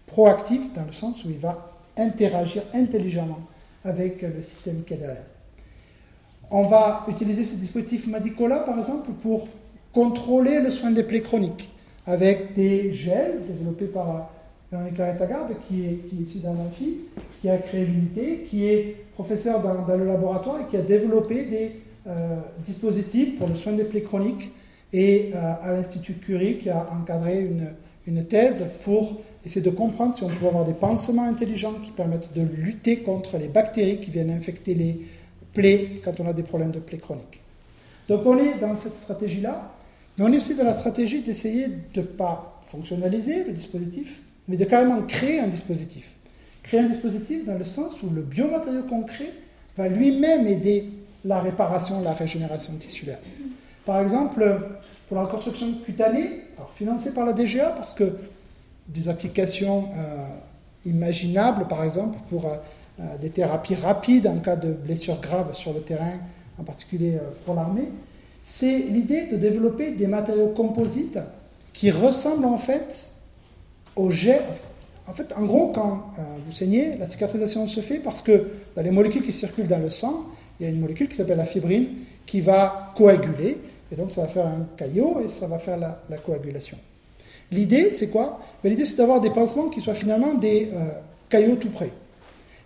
[0.08, 3.42] proactif, dans le sens où il va interagir intelligemment
[3.84, 5.26] avec le système qui est derrière.
[6.50, 9.48] On va utiliser ce dispositif Madicola, par exemple, pour
[9.94, 11.70] contrôler le soin des plaies chroniques,
[12.06, 14.32] avec des gels développés par
[14.72, 16.98] Laretagarde, qui est, qui est ici dans l'amphi,
[17.42, 21.72] qui a créé l'unité, qui est professeur dans, le laboratoire et qui a développé des
[22.08, 24.52] euh, dispositifs pour le soin des plaies chroniques,
[24.92, 27.70] et euh, à l'Institut Curie, qui a encadré une,
[28.08, 32.34] une thèse pour essayer de comprendre si on peut avoir des pansements intelligents qui permettent
[32.34, 35.02] de lutter contre les bactéries qui viennent infecter les
[35.54, 37.42] plaies quand on a des problèmes de plaies chroniques.
[38.08, 39.72] Donc on est dans cette stratégie-là,
[40.18, 44.66] mais on essaie de la stratégie d'essayer de ne pas fonctionnaliser le dispositif, mais de
[44.66, 46.06] carrément créer un dispositif.
[46.64, 49.32] Créer un dispositif dans le sens où le biomatériau qu'on crée
[49.78, 50.90] va lui-même aider
[51.26, 53.20] la réparation, la régénération tissulaire.
[53.86, 54.46] Par exemple,
[55.08, 56.42] pour la reconstruction cutanée,
[56.76, 58.14] financée par la DGA, parce que
[58.88, 60.28] des applications euh,
[60.86, 62.56] imaginables, par exemple, pour euh,
[63.00, 66.20] euh, des thérapies rapides en cas de blessures graves sur le terrain,
[66.60, 67.88] en particulier pour l'armée,
[68.46, 71.20] c'est l'idée de développer des matériaux composites
[71.74, 73.12] qui ressemblent en fait
[73.96, 74.42] au jet.
[75.08, 76.14] En fait, en gros, quand
[76.46, 79.90] vous saignez, la cicatrisation se fait parce que dans les molécules qui circulent dans le
[79.90, 80.26] sang,
[80.60, 81.88] il y a une molécule qui s'appelle la fibrine
[82.26, 83.58] qui va coaguler,
[83.92, 86.78] et donc ça va faire un caillot et ça va faire la coagulation.
[87.54, 88.40] L'idée, c'est quoi?
[88.64, 90.90] Ben, L'idée, c'est d'avoir des pansements qui soient finalement des euh,
[91.30, 91.92] caillots tout près.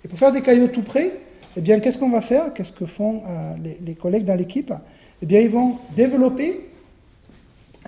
[0.04, 1.12] Et pour faire des caillots tout près,
[1.58, 2.54] eh bien, qu'est-ce qu'on va faire?
[2.54, 3.54] Qu'est-ce que font euh,
[3.84, 4.72] les, collègues dans l'équipe?
[5.22, 6.70] Eh bien, ils vont développer.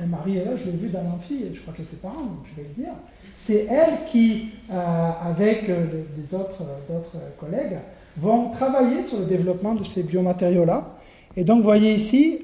[0.08, 2.62] Marie est là, je l'ai vue dans l'amphi, je crois qu'elle c'est parents, donc je
[2.62, 2.94] vais le dire.
[3.36, 7.78] C'est elle qui, euh, avec les autres, d'autres collègues,
[8.18, 10.96] vont travailler sur le développement de ces biomatériaux-là.
[11.36, 12.40] Et donc, vous voyez ici,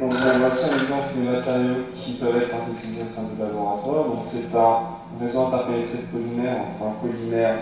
[0.00, 4.08] donc on voit un exemple des matériaux qui peuvent être synthétisés au sein du laboratoire.
[4.08, 7.54] Donc c'est un réseau interpénétré de polymère entre un polymère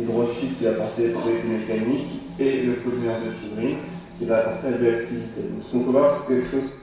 [0.00, 3.76] hydrophile qui apporter des propriétés mécaniques et le polymère de fibrine
[4.18, 5.40] qui va apporter la bioactivité.
[5.42, 6.74] Donc ce qu'on peut voir, c'est quelque chose.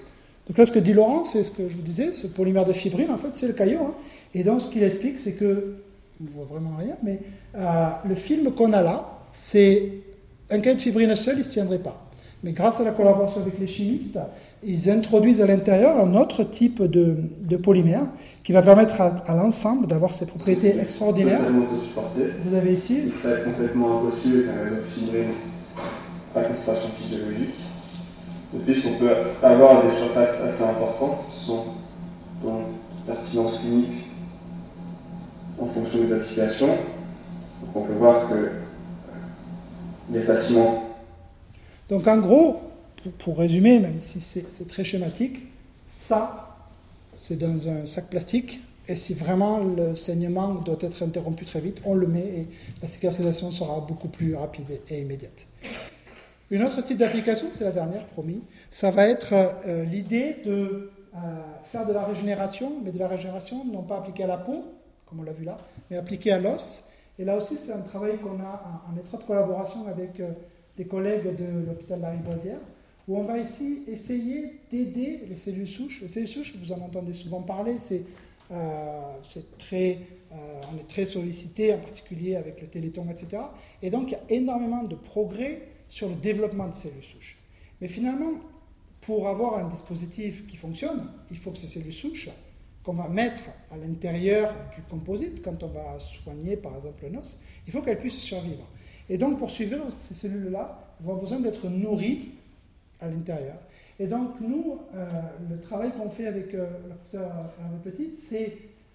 [0.47, 2.73] Donc là, ce que dit Laurent, c'est ce que je vous disais, ce polymère de
[2.73, 3.79] fibrine, en fait, c'est le caillot.
[3.81, 3.93] Hein.
[4.33, 5.75] Et donc, ce qu'il explique, c'est que,
[6.19, 7.19] on ne voit vraiment rien, mais
[7.55, 9.91] euh, le film qu'on a là, c'est
[10.49, 12.05] un caillot de fibrine seul, il ne se tiendrait pas.
[12.43, 14.17] Mais grâce à la collaboration avec les chimistes,
[14.63, 18.01] ils introduisent à l'intérieur un autre type de, de, polymère
[18.43, 21.39] qui va permettre à, l'ensemble d'avoir ces propriétés extraordinaires.
[22.45, 23.09] Vous avez ici.
[23.09, 24.81] C'est complètement impossible avec un
[26.35, 27.55] réseau de fibrine à concentration physiologique.
[28.65, 29.11] Puisqu'on peut
[29.41, 31.63] avoir des surfaces assez importantes, sont
[32.43, 32.63] dont
[33.07, 34.07] pertinence clinique
[35.59, 36.67] en fonction des applications.
[36.67, 38.51] Donc on peut voir que
[40.09, 40.91] il est facilement
[41.91, 42.61] donc en gros,
[43.17, 45.39] pour, résumer, même si c'est très schématique,
[45.91, 46.57] ça,
[47.17, 48.61] c'est dans un sac plastique.
[48.87, 52.47] Et si vraiment le saignement doit être interrompu très vite, on le met et
[52.81, 55.47] la cicatrisation sera beaucoup plus rapide et immédiate.
[56.51, 61.17] Une autre type d'application, c'est la dernière, promis, ça va être euh, l'idée de euh,
[61.71, 64.65] faire de la régénération, mais de la régénération non pas appliquée à la peau,
[65.05, 65.57] comme on l'a vu là,
[65.89, 66.89] mais appliquée à l'os.
[67.17, 70.31] Et là aussi, c'est un travail qu'on a en, étroite collaboration avec euh,
[70.77, 72.59] des collègues de l'hôpital de la Rivoisière,
[73.07, 76.01] où on va ici essayer d'aider les cellules souches.
[76.01, 78.03] Les cellules souches, vous en entendez souvent parler, c'est
[78.51, 79.13] euh,
[79.57, 79.99] très,
[80.33, 83.43] euh, on est très sollicité, en particulier avec le téléthon, etc.
[83.81, 87.37] Et donc, il y a énormément de progrès sur le développement des cellules souches.
[87.81, 88.31] Mais finalement,
[89.01, 92.29] pour avoir un dispositif qui fonctionne, il faut que ces cellules souches
[92.81, 97.37] qu'on va mettre à l'intérieur du composite, quand on va soigner par exemple le os,
[97.67, 98.65] il faut qu'elles puissent survivre.
[99.09, 102.35] Et donc pour survivre, ces cellules-là vont besoin d'être nourries
[103.01, 103.57] à l'intérieur.
[103.99, 105.09] Et donc nous, euh,
[105.49, 107.29] le travail qu'on fait avec euh, le professeur
[107.59, 108.13] Hervé Petit,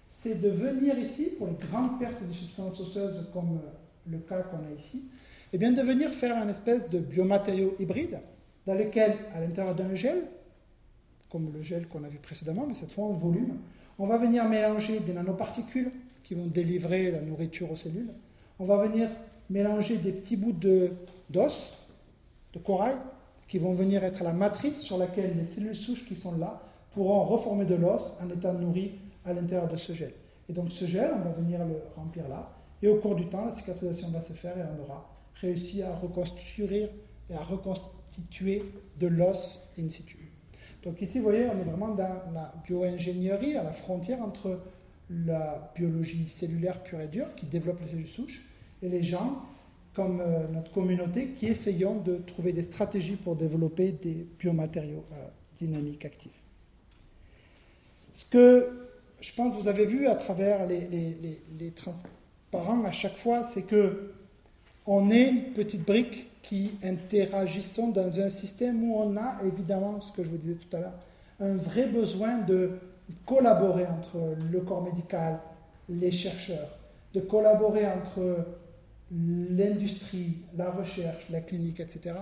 [0.09, 4.41] c'est de venir ici, pour les grandes pertes de substances osseuses comme euh, le cas
[4.41, 5.11] qu'on a ici,
[5.53, 8.19] eh bien de venir faire un espèce de biomatériau hybride
[8.65, 10.25] dans lequel, à l'intérieur d'un gel,
[11.29, 13.57] comme le gel qu'on a vu précédemment, mais cette fois en volume,
[13.99, 15.91] on va venir mélanger des nanoparticules
[16.23, 18.11] qui vont délivrer la nourriture aux cellules.
[18.59, 19.09] On va venir
[19.49, 20.91] mélanger des petits bouts d'os,
[21.29, 22.97] de, de corail,
[23.47, 26.61] qui vont venir être la matrice sur laquelle les cellules souches qui sont là
[26.93, 28.91] pourront reformer de l'os en étant nourries
[29.25, 30.13] à l'intérieur de ce gel.
[30.49, 33.45] Et donc ce gel, on va venir le remplir là, et au cours du temps,
[33.45, 35.09] la cicatrisation va se faire et on aura
[35.41, 36.89] réussi à reconstruire
[37.29, 38.63] et à reconstituer
[38.99, 40.17] de l'os in situ.
[40.83, 44.59] Donc ici, vous voyez, on est vraiment dans la bioingénierie, à la frontière entre
[45.09, 48.45] la biologie cellulaire pure et dure, qui développe les cellules souches,
[48.81, 49.43] et les gens,
[49.93, 55.27] comme euh, notre communauté, qui essayons de trouver des stratégies pour développer des biomatériaux euh,
[55.59, 56.43] dynamiques actifs.
[58.13, 58.69] Ce que
[59.19, 63.43] je pense que vous avez vu à travers les, les, les transparents à chaque fois,
[63.43, 64.13] c'est que
[64.87, 70.13] on est une petite brique qui interagissons dans un système où on a évidemment, ce
[70.13, 70.99] que je vous disais tout à l'heure,
[71.41, 72.71] un vrai besoin de
[73.25, 74.17] collaborer entre
[74.49, 75.39] le corps médical,
[75.89, 76.69] les chercheurs,
[77.13, 78.45] de collaborer entre
[79.11, 82.15] l'industrie, la recherche, la clinique, etc.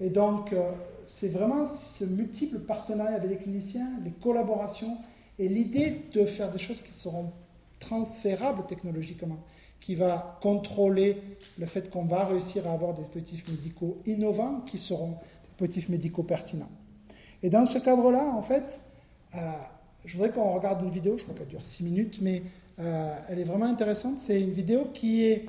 [0.00, 0.70] Et donc, euh,
[1.06, 4.96] c'est vraiment ce multiple partenariat avec les cliniciens, les collaborations
[5.38, 7.30] et l'idée de faire des choses qui seront
[7.78, 9.38] transférables technologiquement
[9.82, 11.18] qui va contrôler
[11.58, 15.88] le fait qu'on va réussir à avoir des dispositifs médicaux innovants qui seront des dispositifs
[15.88, 16.70] médicaux pertinents.
[17.42, 18.78] Et dans ce cadre-là, en fait,
[19.34, 19.38] euh,
[20.04, 22.44] je voudrais qu'on regarde une vidéo, je crois qu'elle dure 6 minutes, mais
[22.78, 24.18] euh, elle est vraiment intéressante.
[24.20, 25.46] C'est une vidéo qui est...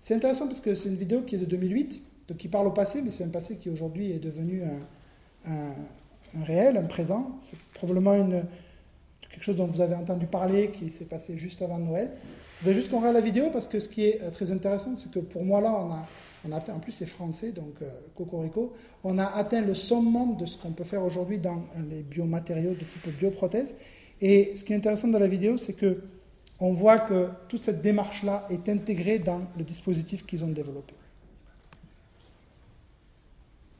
[0.00, 2.72] C'est intéressant parce que c'est une vidéo qui est de 2008, donc qui parle au
[2.72, 4.62] passé, mais c'est un passé qui aujourd'hui est devenu
[5.46, 5.74] un,
[6.44, 7.38] réel, un présent.
[7.42, 8.16] C'est probablement
[9.30, 12.10] quelque chose dont vous avez entendu parler, qui s'est passé juste avant Noël.
[12.64, 15.10] Je juste qu'on regarde la vidéo parce que ce qui est euh, très intéressant, c'est
[15.10, 16.06] que pour moi là, on a,
[16.48, 20.46] on a en plus c'est français, donc euh, Cocorico, on a atteint le summum de
[20.46, 23.74] ce qu'on peut faire aujourd'hui dans les biomatériaux de type bioprothèse.
[24.20, 26.02] Et ce qui est intéressant dans la vidéo, c'est que
[26.60, 30.94] on voit que toute cette démarche-là est intégrée dans le dispositif qu'ils ont développé.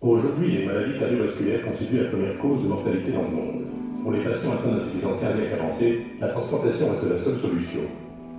[0.01, 3.67] Aujourd'hui, les maladies cardiovasculaires constituent la première cause de mortalité dans le monde.
[4.03, 7.83] Pour les patients atteints d'insuffisance cardiaque avancée, la transplantation reste la seule solution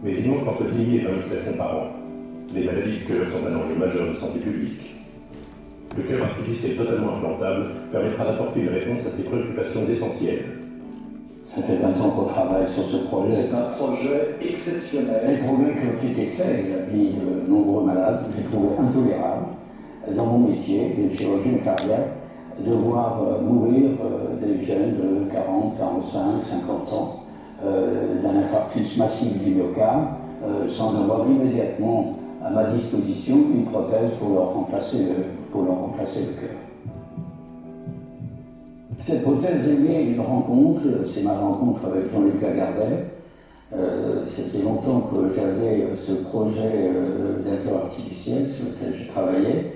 [0.04, 1.88] mais il manque entre 10 000 et 20 000 greffons par an.
[2.54, 4.96] Les maladies du cœur sont un enjeu majeur de santé publique.
[5.96, 10.46] Le cœur artificiel totalement implantable permettra d'apporter une réponse à ces préoccupations essentielles.
[11.46, 13.36] Ça fait 20 ans qu'on travaille sur ce projet.
[13.36, 15.22] C'est un projet exceptionnel.
[15.28, 19.46] Les progrès qui ont été faits, la vie de nombreux malades, j'ai trouvé intolérable
[20.16, 22.10] dans mon métier de chirurgien cardiaque
[22.60, 27.23] de voir euh, mourir euh, des jeunes de 40, 45, 50 ans
[27.64, 30.08] d'un infarctus massif du myocarde
[30.46, 35.80] euh, sans avoir immédiatement à ma disposition une prothèse pour leur remplacer le, pour leur
[35.80, 36.58] remplacer le cœur.
[38.98, 40.82] Cette prothèse est née d'une rencontre,
[41.14, 43.06] c'est ma rencontre avec Jean-Luc Lagardet.
[43.74, 49.74] Euh, C'était longtemps que j'avais ce projet euh, cœur artificiel sur lequel je travaillais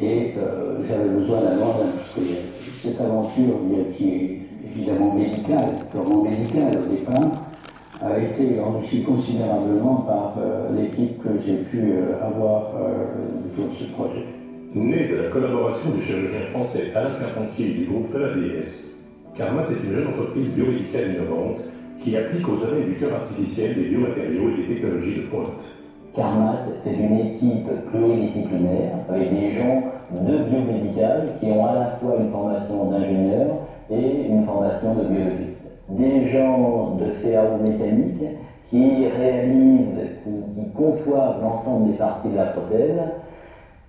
[0.00, 2.44] et euh, j'avais besoin d'un ordre industriel.
[2.82, 3.54] Cette aventure
[3.96, 7.48] qui est évidemment médical, purement médical au départ,
[8.00, 13.06] a été enrichi considérablement par euh, l'équipe que j'ai pu euh, avoir euh,
[13.46, 14.24] autour de ce projet.
[14.74, 19.06] Né de la collaboration du chirurgien français Alain Carpentier du groupe EADS,
[19.36, 21.58] Carmat est une jeune entreprise biomédicale innovante
[22.02, 25.62] qui applique au domaine du cœur artificiel des biomatériaux et des technologies de pointe.
[26.14, 32.16] Carmat est une équipe pluridisciplinaire avec des gens de biomédical qui ont à la fois
[32.20, 33.46] une formation d'ingénieur
[33.90, 35.64] et une formation de biologiste.
[35.88, 38.22] Des gens de CAO mécanique
[38.70, 43.00] qui réalisent, qui, qui conçoivent l'ensemble des parties de la prothèse,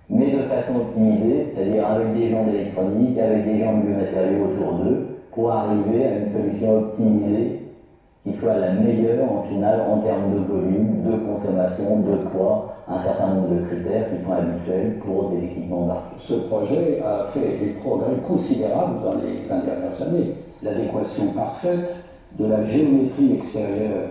[0.08, 4.72] mais de façon optimisée, c'est-à-dire avec des gens d'électronique, avec des gens de biomatériaux autour
[4.78, 7.60] d'eux, pour arriver à une solution optimisée
[8.24, 13.02] qui soit la meilleure en finale en termes de volume, de consommation, de poids, un
[13.02, 16.04] certain nombre de critères qui sont habituels pour des équipements d'arc.
[16.26, 20.34] Ce projet a fait des progrès considérables dans les 20 dernières années.
[20.62, 21.94] L'adéquation parfaite
[22.38, 24.08] de la géométrie extérieure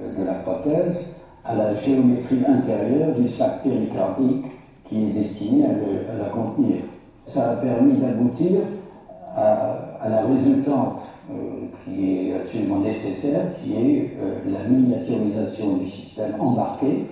[0.00, 1.14] de la prothèse
[1.44, 4.44] à la géométrie intérieure du sac péricardique
[4.84, 6.76] qui est destiné à, le, la contenir.
[7.24, 8.60] Ça a permis d'aboutir
[9.34, 11.00] à, la résultante
[11.30, 11.34] euh,
[11.84, 17.06] qui est absolument nécessaire, qui est euh, la miniaturisation du système embarqué,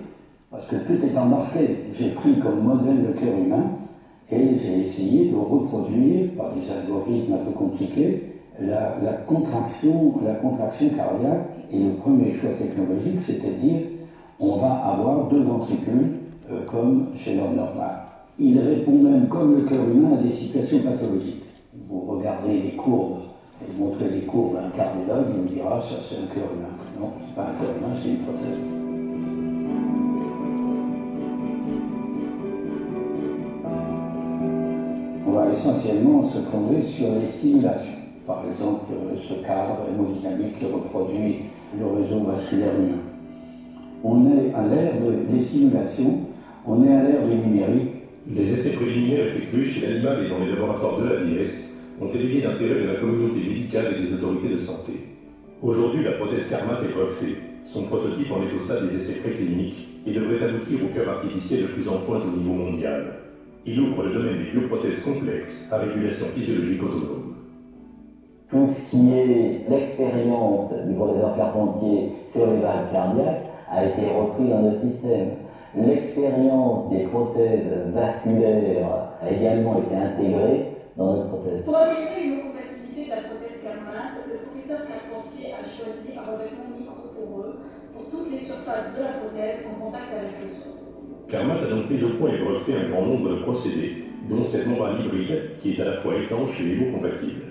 [0.51, 1.85] parce que tout est embarqué.
[1.93, 3.63] J'ai pris comme modèle le cœur humain
[4.31, 8.23] et j'ai essayé de reproduire, par des algorithmes un peu compliqués,
[8.59, 11.45] la, contraction, la contraction cardiaque.
[11.71, 13.81] Et le premier choix technologique, c'était de dire
[14.39, 16.17] on va avoir deux ventricules
[16.51, 17.91] euh, comme chez l'homme normal.
[18.39, 21.43] Il répond même, comme le cœur humain, à des situations pathologiques
[21.89, 23.19] vous regardez les courbes
[23.61, 26.69] et montrez les courbes à un cardiologue, il vous dira ça c'est un cœur humain.
[26.99, 28.78] Non, c'est pas un cœur humain, c'est une prothèse.
[35.59, 37.99] Essentiellement se fonder sur les simulations.
[38.25, 41.39] Par exemple, ce cadre hémodynamique qui reproduit
[41.77, 43.01] le réseau vasculaire humain.
[44.03, 44.93] On est à l'ère
[45.29, 46.19] des simulations,
[46.65, 47.89] on est à l'ère du numérique.
[48.31, 52.43] Les essais préliminaires effectués chez l'animal et dans les laboratoires de la l'ABS ont éveillé
[52.43, 54.93] l'intérêt de la communauté médicale et des autorités de santé.
[55.61, 57.37] Aujourd'hui, la prothèse Karmat est brevetée.
[57.65, 61.63] Son prototype en est au stade des essais précliniques et devrait aboutir au cœur artificiel
[61.63, 63.18] le plus en pointe au niveau mondial.
[63.71, 67.35] Il ouvre le domaine des bioprothèses complexes à régulation physiologique autonome.
[68.49, 74.49] Tout ce qui est l'expérience du professeur Carpentier sur les valves cardiaques a été repris
[74.49, 75.29] dans notre système.
[75.77, 80.65] L'expérience des prothèses vasculaires a également été intégrée
[80.97, 86.75] pour améliorer une compatibilité de la prothèse permanente, le professeur Carpentier a choisi un revêtement
[86.75, 87.59] micro-poreux
[87.93, 90.88] pour toutes les surfaces de la prothèse en contact avec le sol.
[91.29, 94.65] Carmat a donc mis au point et breveté un grand nombre de procédés, dont cette
[94.65, 97.41] membrane hybride qui est à la fois étanche et hémo-compatible.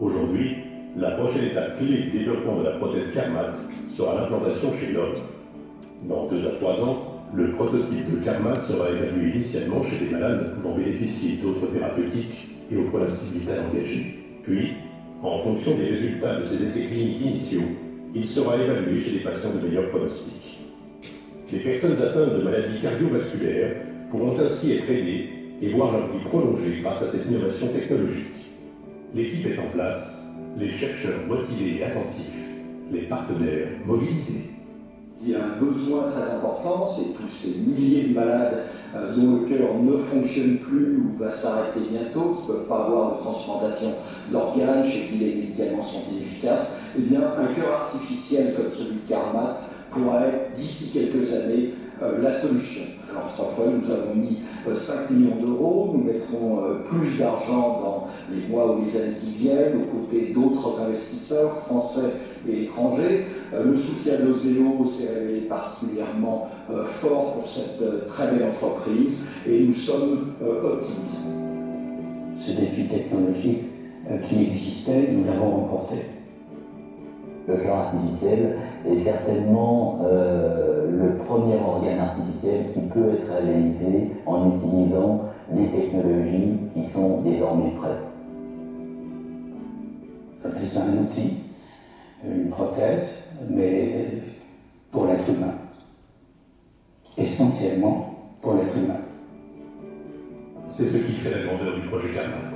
[0.00, 0.56] Aujourd'hui,
[0.96, 3.52] la prochaine étape clé du développement de la prothèse Carmat
[3.90, 5.20] sera l'implantation chez l'homme.
[6.08, 10.54] Dans deux à trois ans, le prototype de Carmat sera évalué initialement chez des malades
[10.54, 14.24] pouvant bénéficier d'autres thérapeutiques et au pronostic vital engagé.
[14.42, 14.72] Puis,
[15.22, 17.68] en fonction des résultats de ces essais cliniques initiaux,
[18.14, 20.57] il sera évalué chez des patients de meilleur pronostic.
[21.50, 23.76] Les personnes atteintes de maladies cardiovasculaires
[24.10, 25.30] pourront ainsi être aidées
[25.62, 28.52] et voir leur vie prolongée grâce à cette innovation technologique.
[29.14, 32.52] L'équipe est en place, les chercheurs motivés et attentifs,
[32.92, 34.50] les partenaires mobilisés.
[35.22, 39.40] Il y a un besoin très important, c'est tous ces milliers de malades euh, dont
[39.40, 43.20] le cœur ne fonctionne plus ou va s'arrêter bientôt, qui ne peuvent pas avoir de
[43.20, 43.94] transplantation
[44.30, 49.08] d'organes, chez qui les médicaments sont inefficaces, eh bien, un cœur artificiel comme celui de
[49.08, 49.56] Karma
[49.90, 52.82] pourrait d'ici quelques années, euh, la solution.
[53.10, 58.08] Alors, trois fois, nous avons mis 5 euh, millions d'euros, nous mettrons plus d'argent dans
[58.32, 62.12] les mois ou les années qui viennent, aux côtés d'autres investisseurs français
[62.48, 63.26] et étrangers.
[63.54, 69.24] Euh, le soutien d'Ozeo s'est révélé particulièrement euh, fort pour cette euh, très belle entreprise
[69.46, 71.28] et nous sommes optimistes.
[72.38, 73.64] Ce défi technologique
[74.28, 75.96] qui existait, nous l'avons remporté.
[77.48, 85.22] Le cœur artificiel est certainement le premier organe artificiel qui peut être réalisé en utilisant
[85.50, 88.04] des technologies qui sont désormais prêtes.
[90.62, 91.38] C'est un outil
[92.24, 94.06] une prothèse, mais
[94.90, 95.54] pour l'être humain.
[97.16, 99.00] Essentiellement pour l'être humain.
[100.68, 102.50] C'est ce qui fait la grandeur du projet Karmat.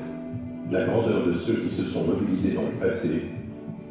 [0.70, 3.22] La grandeur de ceux qui se sont mobilisés dans le passé,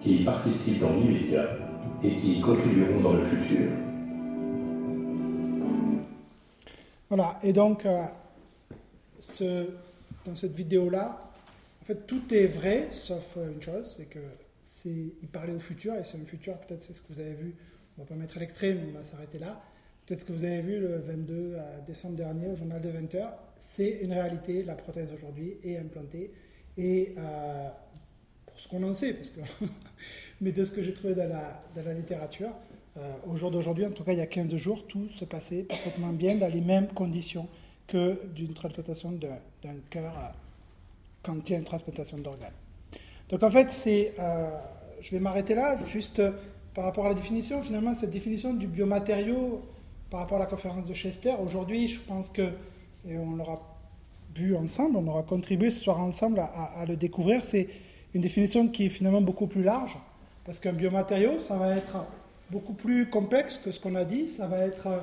[0.01, 1.49] qui y participent dans l'immédiat
[2.03, 3.69] et qui y contribueront dans le futur.
[7.09, 8.05] Voilà, et donc, euh,
[10.25, 11.31] dans cette vidéo-là,
[11.81, 14.19] en fait, tout est vrai, sauf une chose, c'est que
[14.85, 17.53] il parlait au futur, et c'est un futur, peut-être c'est ce que vous avez vu,
[17.97, 19.61] on va pas mettre l'extrême, on va s'arrêter là.
[20.05, 23.29] Peut-être ce que vous avez vu le 22 euh, décembre dernier au journal de 20h,
[23.57, 26.31] c'est une réalité, la prothèse aujourd'hui est implantée.
[26.77, 27.69] Et euh,
[28.61, 29.39] ce qu'on en sait, parce que,
[30.41, 32.51] mais de ce que j'ai trouvé dans la, dans la littérature,
[32.97, 35.63] euh, au jour d'aujourd'hui, en tout cas il y a 15 jours, tout se passait
[35.63, 37.47] parfaitement bien dans les mêmes conditions
[37.87, 40.13] que d'une transplantation d'un cœur
[41.23, 42.53] quand il y a une transplantation d'organes.
[43.29, 44.51] Donc en fait, c'est, euh,
[45.01, 46.31] je vais m'arrêter là, juste euh,
[46.75, 49.63] par rapport à la définition, finalement, cette définition du biomatériau
[50.11, 52.51] par rapport à la conférence de Chester, aujourd'hui, je pense que,
[53.07, 53.59] et on l'aura
[54.35, 57.67] vu ensemble, on aura contribué ce soir ensemble à, le découvrir, c'est
[58.13, 59.97] une définition qui est finalement beaucoup plus large,
[60.45, 62.05] parce qu'un biomatériau, ça va être
[62.49, 64.99] beaucoup plus complexe que ce qu'on a dit, ça va être euh,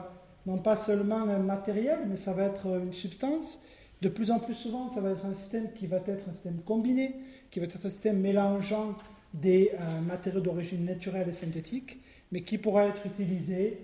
[0.46, 3.58] non pas seulement un matériel, mais ça va être une substance.
[4.02, 6.60] De plus en plus souvent, ça va être un système qui va être un système
[6.64, 7.16] combiné,
[7.50, 8.94] qui va être un système mélangeant
[9.34, 11.98] des euh, matériaux d'origine naturelle et synthétique,
[12.30, 13.78] mais qui pourra être utilisé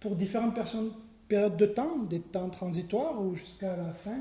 [0.00, 0.58] pour différentes
[1.28, 4.20] périodes de temps, des temps transitoires ou jusqu'à la fin,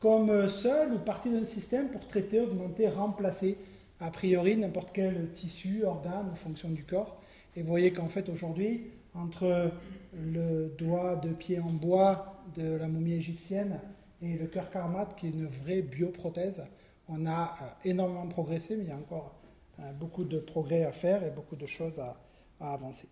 [0.00, 3.56] comme seul ou partie d'un système pour traiter, augmenter, remplacer
[4.00, 7.20] a priori n'importe quel tissu, organe ou fonction du corps.
[7.56, 9.70] Et vous voyez qu'en fait aujourd'hui, entre
[10.14, 13.80] le doigt de pied en bois de la momie égyptienne
[14.22, 16.62] et le cœur karmat, qui est une vraie bioprothèse,
[17.08, 19.34] on a euh, énormément progressé, mais il y a encore
[19.80, 22.16] euh, beaucoup de progrès à faire et beaucoup de choses à,
[22.60, 23.06] avancer.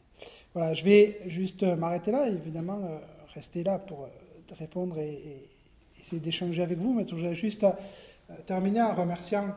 [0.55, 2.99] Voilà, je vais juste m'arrêter là, évidemment, euh,
[3.35, 4.09] rester là pour
[4.59, 5.51] répondre et,
[6.01, 7.67] essayer d'échanger avec vous, mais je voudrais juste
[8.45, 9.55] terminer en remerciant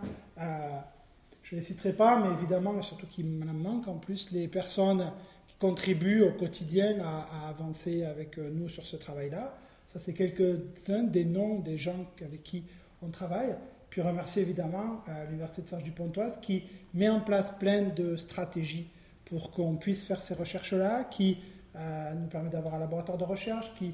[1.49, 5.13] je ne les citerai pas, mais évidemment, surtout qu'il me manque en plus, les personnes
[5.47, 9.57] qui contribuent au quotidien à, avancer avec euh, nous sur ce travail-là.
[9.85, 12.65] Ça, c'est quelques-uns des noms des gens avec qui
[13.01, 13.55] on travaille.
[13.89, 16.63] Puis remercier évidemment euh, l'Université de Serge du Pontoise qui
[16.93, 18.89] met en place plein de stratégies
[19.23, 21.37] pour qu'on puisse faire ces recherches-là, qui
[21.77, 23.93] euh, nous permet d'avoir un laboratoire de recherche, qui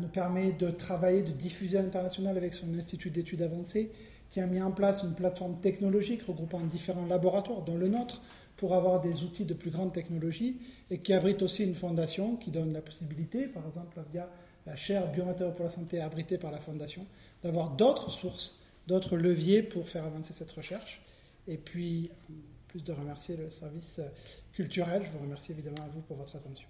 [0.00, 3.92] nous permet de travailler, de diffuser à l'international avec son institut d'études avancées,
[4.30, 8.22] qui a mis en place une plateforme technologique regroupant différents laboratoires, dont le nôtre,
[8.56, 10.58] pour avoir des outils de plus grande technologie,
[10.90, 14.28] et qui abrite aussi une fondation qui donne la possibilité, par exemple via
[14.66, 17.06] la chaire biomatériaux pour la santé abritée par la fondation,
[17.42, 21.02] d'avoir d'autres sources, d'autres leviers pour faire avancer cette recherche.
[21.46, 22.10] Et puis,
[22.68, 24.00] plus de remercier le service
[24.52, 26.68] culturel, je vous remercie évidemment à vous pour votre attention.